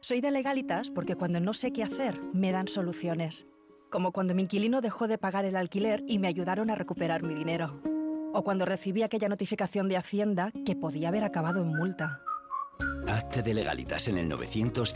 [0.07, 3.47] Soy de legalitas porque cuando no sé qué hacer, me dan soluciones.
[3.89, 7.33] Como cuando mi inquilino dejó de pagar el alquiler y me ayudaron a recuperar mi
[7.33, 7.81] dinero.
[8.31, 12.21] O cuando recibí aquella notificación de Hacienda que podía haber acabado en multa.
[13.07, 14.93] Hazte de legalitas en el 900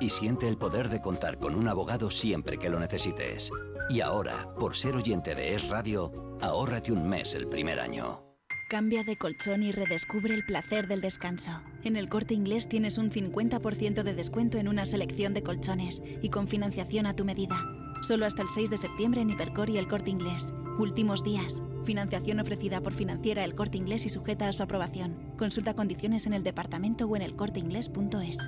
[0.00, 3.50] y siente el poder de contar con un abogado siempre que lo necesites.
[3.88, 8.25] Y ahora, por ser oyente de Es Radio, ahórrate un mes el primer año.
[8.68, 11.62] Cambia de colchón y redescubre el placer del descanso.
[11.84, 16.30] En el corte inglés tienes un 50% de descuento en una selección de colchones y
[16.30, 17.56] con financiación a tu medida.
[18.02, 20.52] Solo hasta el 6 de septiembre en Hipercor y el corte inglés.
[20.80, 21.62] Últimos días.
[21.84, 25.32] Financiación ofrecida por financiera el corte inglés y sujeta a su aprobación.
[25.38, 28.38] Consulta condiciones en el departamento o en elcorteinglés.es.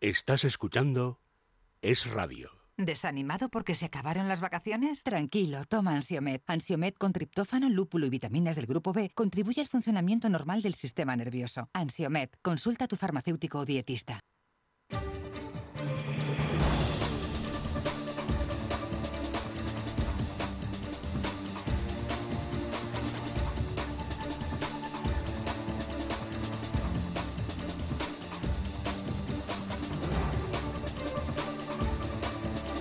[0.00, 1.20] Estás escuchando
[1.82, 2.55] Es Radio.
[2.78, 5.02] ¿Desanimado porque se acabaron las vacaciones?
[5.02, 6.42] Tranquilo, toma Ansiomet.
[6.46, 11.16] Ansiomet con triptófano, lúpulo y vitaminas del grupo B contribuye al funcionamiento normal del sistema
[11.16, 11.70] nervioso.
[11.72, 14.20] Ansiomet, consulta a tu farmacéutico o dietista.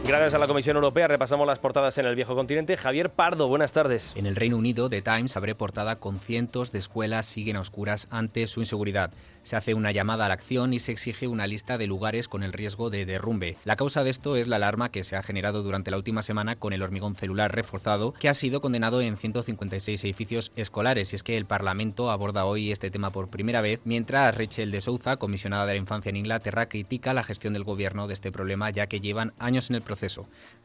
[0.08, 2.78] Gracias a la Comisión Europea repasamos las portadas en el viejo continente.
[2.78, 4.14] Javier Pardo, buenas tardes.
[4.16, 8.08] En el Reino Unido, The Times abre portada con cientos de escuelas siguen a oscuras
[8.12, 9.10] ante su inseguridad.
[9.42, 12.44] Se hace una llamada a la acción y se exige una lista de lugares con
[12.44, 13.58] el riesgo de derrumbe.
[13.64, 16.56] La causa de esto es la alarma que se ha generado durante la última semana
[16.56, 21.14] con el hormigón celular reforzado, que ha sido condenado en 156 edificios escolares.
[21.14, 24.82] Y es que el Parlamento aborda hoy este tema por primera vez, mientras Rachel de
[24.82, 28.70] Souza, comisionada de la infancia en Inglaterra, critica la gestión del gobierno de este problema,
[28.70, 29.95] ya que llevan años en el proceso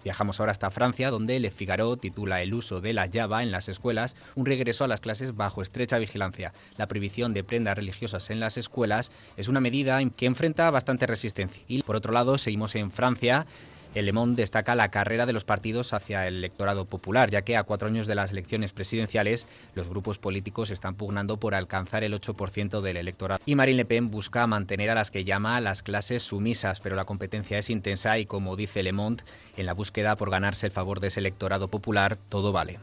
[0.02, 3.68] Viajamos ahora hasta Francia, donde Le Figaro titula El uso de la Java en las
[3.68, 6.52] escuelas, un regreso a las clases bajo estrecha vigilancia.
[6.76, 11.62] La prohibición de prendas religiosas en las escuelas es una medida que enfrenta bastante resistencia.
[11.68, 13.46] Y por otro lado, seguimos en Francia
[13.94, 17.56] El Le Monde destaca la carrera de los partidos hacia el electorado popular, ya que
[17.56, 22.14] a cuatro años de las elecciones presidenciales los grupos políticos están pugnando por alcanzar el
[22.14, 23.40] 8% del electorado.
[23.46, 27.04] Y Marine Le Pen busca mantener a las que llama las clases sumisas, pero la
[27.04, 29.24] competencia es intensa y, como dice Le Monde,
[29.56, 32.78] en la búsqueda por ganarse el favor de ese electorado popular, todo vale.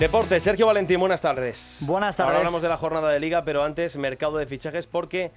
[0.00, 1.76] Deporte, Sergio Valentín, buenas tardes.
[1.80, 2.28] Buenas tardes.
[2.28, 5.30] Ahora hablamos de la jornada de liga, pero antes mercado de fichajes porque,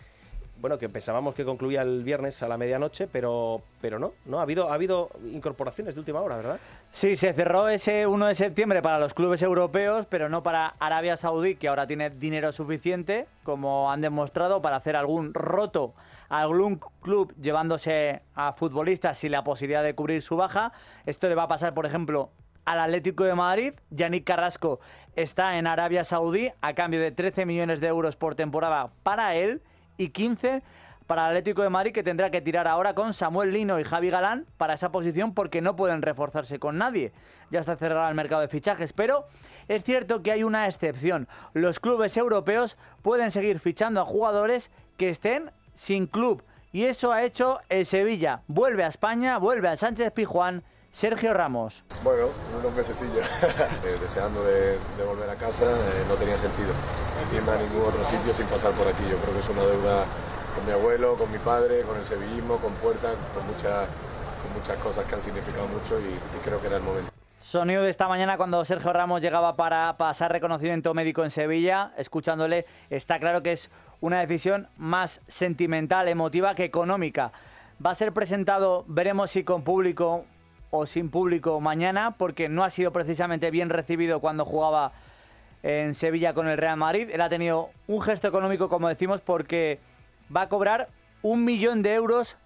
[0.62, 4.44] bueno, que pensábamos que concluía el viernes a la medianoche, pero, pero no, no, ha
[4.44, 6.60] habido, ha habido incorporaciones de última hora, ¿verdad?
[6.94, 11.18] Sí, se cerró ese 1 de septiembre para los clubes europeos, pero no para Arabia
[11.18, 15.94] Saudí, que ahora tiene dinero suficiente, como han demostrado, para hacer algún roto
[16.30, 20.72] a algún club llevándose a futbolistas sin la posibilidad de cubrir su baja.
[21.06, 22.32] Esto le va a pasar, por ejemplo,
[22.66, 23.74] al Atlético de Madrid.
[23.90, 24.80] Yannick Carrasco
[25.16, 29.62] está en Arabia Saudí a cambio de 13 millones de euros por temporada para él
[29.98, 30.62] y 15
[31.08, 34.10] para el Atlético de Madrid que tendrá que tirar ahora con Samuel Lino y Javi
[34.10, 37.12] Galán para esa posición porque no pueden reforzarse con nadie.
[37.52, 39.26] Ya está cerrado el mercado de fichajes, pero
[39.68, 41.28] es cierto que hay una excepción.
[41.54, 46.44] Los clubes europeos pueden seguir fichando a jugadores que estén sin club.
[46.72, 48.42] Y eso ha hecho el Sevilla.
[48.48, 51.84] Vuelve a España, vuelve a Sánchez Pijuán Sergio Ramos.
[52.04, 52.28] Bueno,
[52.60, 56.72] unos mesecillos, eh, deseando de, volver a casa, eh, no tenía sentido
[57.36, 59.02] irme a ningún otro sitio sin pasar por aquí.
[59.10, 60.06] Yo creo que es una deuda
[60.56, 63.90] con mi abuelo, con mi padre, con el sevillismo, con Puerta, con, muchas
[64.44, 67.12] con muchas cosas que han significado mucho y, y creo que era el momento.
[67.40, 72.68] Sonido de esta mañana cuando Sergio Ramos llegaba para pasar reconocimiento médico en Sevilla, escuchándole,
[72.92, 77.32] está claro que es una decisión más sentimental, emotiva que económica.
[77.84, 80.26] Va a ser presentado, veremos si con público
[80.76, 84.92] o sin público mañana, porque no ha sido precisamente bien recibido cuando jugaba
[85.62, 87.12] en Sevilla con el Real Madrid.
[87.14, 89.80] Él ha tenido un gesto económico, como decimos, porque
[90.36, 90.90] va a cobrar
[91.22, 92.38] un millón de euros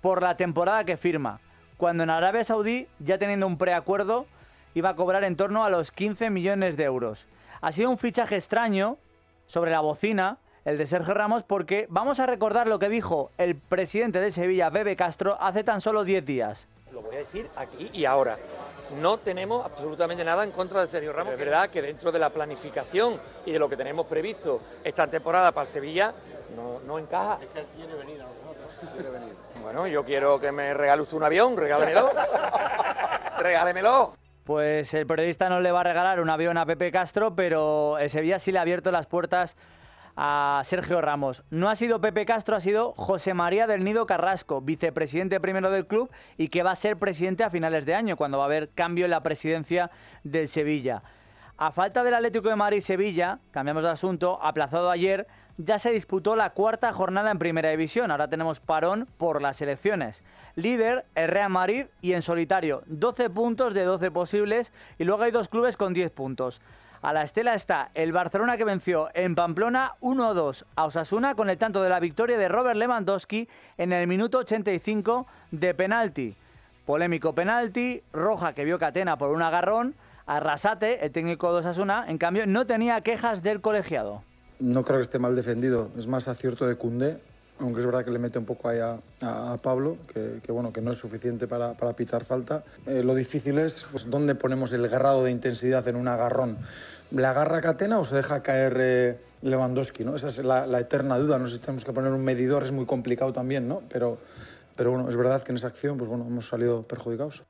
[0.00, 1.38] por la temporada que firma.
[1.76, 4.26] Cuando en Arabia Saudí, ya teniendo un preacuerdo,
[4.74, 7.28] iba a cobrar en torno a los 15 millones de euros.
[7.60, 8.98] Ha sido un fichaje extraño
[9.46, 13.54] sobre la bocina, el de Sergio Ramos, porque vamos a recordar lo que dijo el
[13.54, 17.90] presidente de Sevilla, Bebe Castro, hace tan solo 10 días lo voy a decir aquí
[17.92, 18.38] y ahora.
[19.00, 21.32] No tenemos absolutamente nada en contra de Sergio Ramos.
[21.32, 25.50] Es verdad que dentro de la planificación y de lo que tenemos previsto esta temporada
[25.52, 26.14] para Sevilla,
[26.54, 27.38] no, no encaja.
[27.42, 28.44] Es que él quiere venir a nosotros.
[29.62, 32.10] Bueno, yo quiero que me regale usted un avión, regálemelo.
[33.38, 34.14] Regálemelo.
[34.44, 38.10] Pues el periodista no le va a regalar un avión a Pepe Castro, pero el
[38.10, 39.56] Sevilla sí le ha abierto las puertas
[40.16, 41.42] a Sergio Ramos.
[41.50, 45.86] No ha sido Pepe Castro, ha sido José María del Nido Carrasco, vicepresidente primero del
[45.86, 48.70] club y que va a ser presidente a finales de año, cuando va a haber
[48.70, 49.90] cambio en la presidencia
[50.22, 51.02] del Sevilla.
[51.56, 56.34] A falta del Atlético de Madrid Sevilla, cambiamos de asunto, aplazado ayer, ya se disputó
[56.34, 58.10] la cuarta jornada en Primera División.
[58.10, 60.24] Ahora tenemos parón por las elecciones.
[60.56, 65.30] Líder, el Real Madrid y en solitario, 12 puntos de 12 posibles y luego hay
[65.30, 66.60] dos clubes con 10 puntos.
[67.04, 71.58] A la estela está el Barcelona que venció en Pamplona 1-2 a Osasuna con el
[71.58, 73.46] tanto de la victoria de Robert Lewandowski
[73.76, 76.34] en el minuto 85 de penalti.
[76.86, 79.94] Polémico penalti, roja que vio Catena por un agarrón.
[80.24, 84.22] Arrasate, el técnico de Osasuna, en cambio, no tenía quejas del colegiado.
[84.58, 87.20] No creo que esté mal defendido, es más acierto de Cundé,
[87.60, 88.98] aunque es verdad que le mete un poco ahí a,
[89.62, 92.64] Pablo, que, bueno, que no es suficiente para, pitar falta.
[92.86, 96.58] Eh, lo difícil es pues, dónde ponemos el grado de intensidad en un agarrón.
[97.12, 100.04] ¿Le agarra Catena o se deja caer eh, Lewandowski?
[100.04, 100.16] ¿no?
[100.16, 101.38] Esa es la, eterna duda.
[101.38, 103.82] No sé si tenemos que poner un medidor, es muy complicado también, ¿no?
[103.88, 104.18] Pero,
[104.74, 107.44] pero bueno, es verdad que en esa acción pues, bueno, hemos salido perjudicados.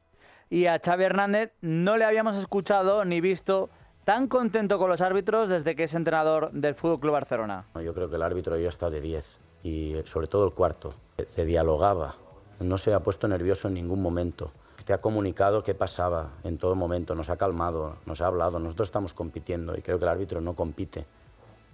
[0.50, 3.70] Y a Xavi Hernández no le habíamos escuchado ni visto
[4.04, 7.66] tan contento con los árbitros desde que es entrenador del Fútbol Club Barcelona.
[7.82, 10.94] Yo creo que el árbitro ya está de 10 y sobre todo el cuarto.
[11.26, 12.14] Se dialogaba,
[12.60, 14.52] no se ha puesto nervioso en ningún momento.
[14.84, 18.60] Te ha comunicado qué pasaba en todo momento, nos ha calmado, nos ha hablado.
[18.60, 21.06] Nosotros estamos compitiendo y creo que el árbitro no compite,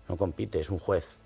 [0.08, 1.18] no compite, es un juez.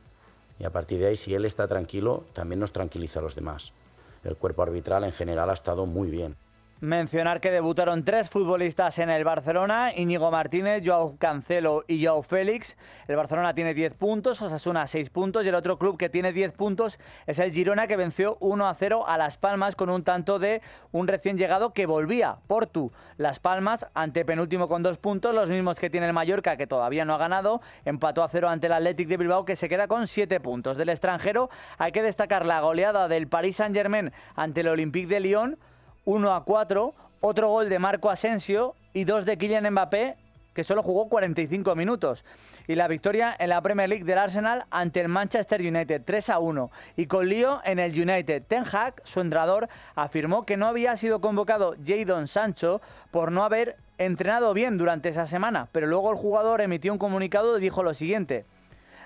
[0.59, 3.75] Y a partir de ahí, si él está tranquilo, también nos tranquiliza a los demás.
[4.23, 6.37] El cuerpo arbitral en general ha estado muy bien.
[6.85, 12.77] Mencionar que debutaron tres futbolistas en el Barcelona, Íñigo Martínez, Joao Cancelo y Joao Félix.
[13.09, 16.53] El Barcelona tiene 10 puntos, Osasuna 6 puntos y el otro club que tiene 10
[16.53, 20.39] puntos es el Girona que venció 1 a 0 a Las Palmas con un tanto
[20.39, 20.61] de
[20.93, 22.93] un recién llegado que volvía, Portu.
[23.17, 27.07] Las Palmas ante penúltimo con 2 puntos, los mismos que tiene el Mallorca que todavía
[27.07, 30.07] no ha ganado, empató a 0 ante el Athletic de Bilbao que se queda con
[30.07, 30.77] 7 puntos.
[30.77, 35.59] Del extranjero hay que destacar la goleada del Paris Saint-Germain ante el Olympique de Lyon
[36.05, 40.17] 1 a 4, otro gol de Marco Asensio y dos de Kylian Mbappé
[40.55, 42.25] que solo jugó 45 minutos.
[42.67, 46.39] Y la victoria en la Premier League del Arsenal ante el Manchester United 3 a
[46.39, 46.71] 1.
[46.97, 48.45] Y con lío en el United.
[48.47, 52.81] Ten Hag, su entrenador, afirmó que no había sido convocado Jadon Sancho
[53.11, 55.69] por no haber entrenado bien durante esa semana.
[55.73, 58.45] Pero luego el jugador emitió un comunicado y dijo lo siguiente.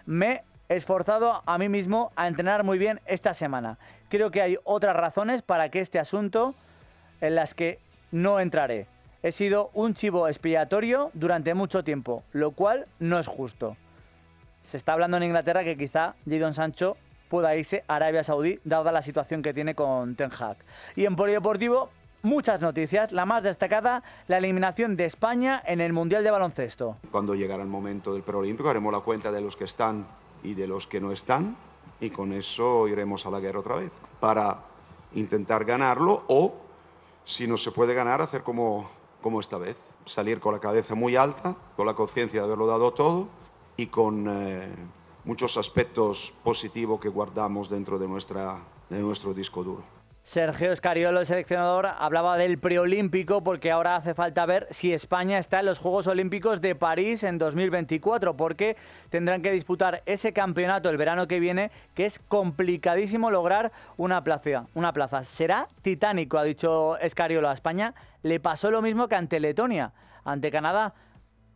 [0.05, 3.79] Me he esforzado a mí mismo a entrenar muy bien esta semana.
[4.11, 6.55] Creo que hay otras razones para que este asunto
[7.21, 7.79] en las que
[8.11, 8.87] no entraré.
[9.23, 13.77] He sido un chivo expiatorio durante mucho tiempo, lo cual no es justo.
[14.63, 16.97] Se está hablando en Inglaterra que quizá Jadon Sancho
[17.29, 20.57] pueda irse a Arabia Saudí, dada la situación que tiene con Ten Hag.
[20.95, 21.91] Y en Polideportivo,
[22.23, 23.13] muchas noticias.
[23.13, 26.97] La más destacada, la eliminación de España en el Mundial de Baloncesto.
[27.11, 30.07] Cuando llegará el momento del preolímpico haremos la cuenta de los que están
[30.43, 31.57] y de los que no están
[32.01, 33.91] y con eso iremos a la guerra otra vez
[34.21, 34.59] para
[35.15, 36.55] intentar ganarlo o,
[37.29, 38.89] si no se puede ganar, hacer como,
[39.21, 39.77] como esta vez,
[40.07, 43.29] salir con la cabeza muy alta, con la conciencia de haberlo dado todo
[43.77, 44.75] y con eh,
[45.25, 48.59] muchos aspectos positivos que guardamos dentro de, nuestra,
[48.89, 49.98] de nuestro disco duro.
[50.29, 55.61] Sergio Escariolo, el seleccionador, hablaba del preolímpico porque ahora hace falta ver si España está
[55.61, 58.77] en los Juegos Olímpicos de París en 2024 porque
[59.09, 64.67] tendrán que disputar ese campeonato el verano que viene que es complicadísimo lograr una plaza.
[64.75, 65.25] Una plaza.
[65.25, 67.95] Será titánico, ha dicho Escariolo a España.
[68.23, 69.93] Le pasó lo mismo que ante Letonia,
[70.27, 70.93] ante Canadá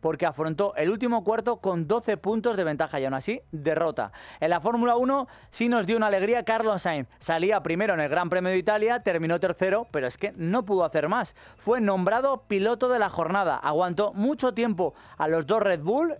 [0.03, 4.11] porque afrontó el último cuarto con 12 puntos de ventaja y aún así derrota.
[4.41, 7.07] En la Fórmula 1 sí nos dio una alegría Carlos Sainz.
[7.19, 10.83] Salía primero en el Gran Premio de Italia, terminó tercero, pero es que no pudo
[10.83, 11.37] hacer más.
[11.55, 13.55] Fue nombrado piloto de la jornada.
[13.55, 16.15] Aguantó mucho tiempo a los dos Red Bull,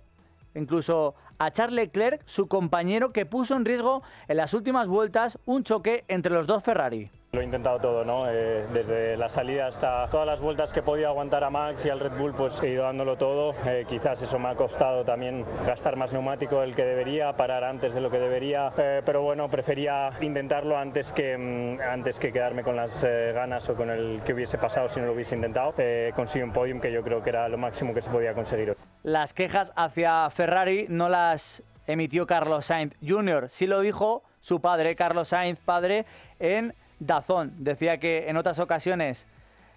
[0.56, 5.66] incluso a Charles Leclerc, su compañero que puso en riesgo en las últimas vueltas un
[5.66, 7.12] choque entre los dos Ferrari.
[7.34, 8.30] Lo he intentado todo, ¿no?
[8.30, 12.00] Eh, desde la salida hasta todas las vueltas que podía aguantar a Max y al
[12.00, 13.56] Red Bull, pues he ido dándolo todo.
[13.66, 17.96] Eh, quizás eso me ha costado también gastar más neumático del que debería, parar antes
[17.96, 22.62] de lo que debería, eh, pero bueno, prefería intentarlo antes que, mm, antes que quedarme
[22.62, 25.74] con las ganas o con el que hubiese pasado si no lo hubiese intentado.
[26.16, 28.78] conseguí un podium que yo creo que era lo máximo que se podía conseguir.
[29.02, 34.96] Las quejas hacia Ferrari no las emitió Carlos Sainz Jr., sí lo dijo su padre,
[34.96, 36.06] Carlos Sainz padre,
[36.38, 36.76] en
[37.06, 37.54] Dazón.
[37.58, 39.26] Decía que en otras ocasiones,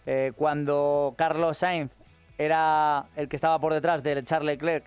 [0.07, 1.91] eh, cuando Carlos Sainz
[2.39, 4.85] era el que estaba por detrás del Charles Leclerc,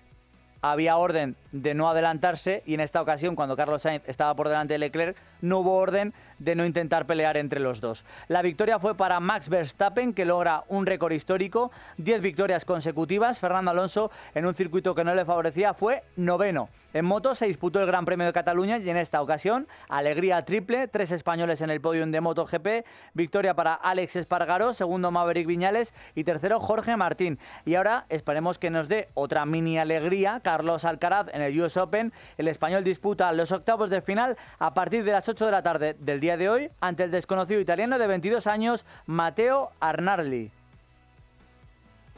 [0.62, 4.74] había orden de no adelantarse y en esta ocasión, cuando Carlos Sainz estaba por delante
[4.74, 8.04] de Leclerc, no hubo orden de no intentar pelear entre los dos.
[8.28, 13.38] La victoria fue para Max Verstappen, que logra un récord histórico, 10 victorias consecutivas.
[13.38, 16.70] Fernando Alonso, en un circuito que no le favorecía, fue noveno.
[16.94, 20.88] En moto se disputó el Gran Premio de Cataluña y en esta ocasión, alegría triple,
[20.88, 26.24] tres españoles en el podio de MotoGP, victoria para Alex Espargaro, segundo Maverick Viñales y
[26.24, 27.38] tercero Jorge Martín.
[27.66, 32.12] Y ahora esperemos que nos dé otra mini alegría Carlos Alcaraz en el US Open.
[32.38, 35.96] El español disputa los octavos de final a partir de las 8 de la tarde
[35.98, 40.50] del día de hoy ante el desconocido italiano de 22 años, Matteo Arnarli.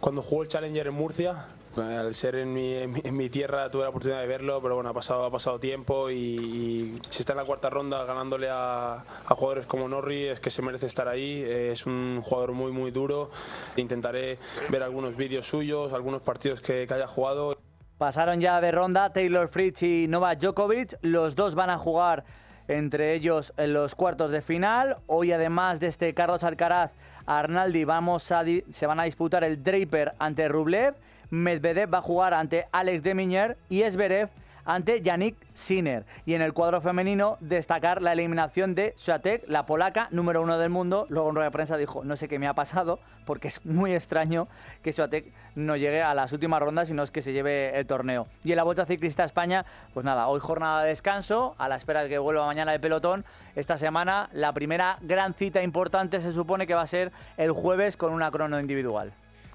[0.01, 1.47] Cuando jugó el Challenger en Murcia,
[1.77, 5.31] al ser en mi, tierra tuve la oportunidad de verlo, pero bueno, ha pasado, ha
[5.31, 10.41] pasado tiempo y, si está en la cuarta ronda ganándole a, jugadores como Norri es
[10.41, 13.31] que se merece estar ahí, es un jugador muy muy duro,
[13.77, 17.57] intentaré ver algunos vídeos suyos, algunos partidos que, que haya jugado.
[17.99, 22.25] Pasaron ya de ronda Taylor Fritz y Novak Djokovic, los dos van a jugar
[22.69, 24.97] entre ellos en los cuartos de final.
[25.07, 26.93] Hoy, además de este Carlos Alcaraz,
[27.27, 30.95] Arnaldi, vamos a se van a disputar el Draper ante Rublev.
[31.31, 34.29] Medvedev va a jugar ante Alex Deminier y Esberev
[34.65, 36.05] ante Yannick Sinner.
[36.27, 40.71] Y en el cuadro femenino, destacar la eliminación de Swiatek, la polaca, número uno del
[40.71, 41.07] mundo.
[41.09, 43.93] Luego en rueda de prensa dijo, no sé qué me ha pasado, porque es muy
[43.93, 44.49] extraño
[44.83, 48.27] que Swiatek no llegue a las últimas rondas, sino es que se lleve el torneo.
[48.45, 51.77] Y en la Vuelta Ciclista a España, pues nada, hoy jornada de descanso, a la
[51.77, 53.25] espera de que vuelva mañana el pelotón.
[53.55, 57.97] Esta semana, la primera gran cita importante se supone que va a ser el jueves
[57.97, 59.13] con una crono individual.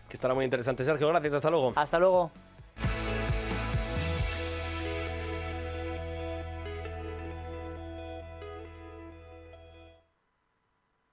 [0.09, 0.85] Que estará muy interesante.
[0.85, 1.33] Sergio, gracias.
[1.33, 1.73] Hasta luego.
[1.75, 2.31] Hasta luego.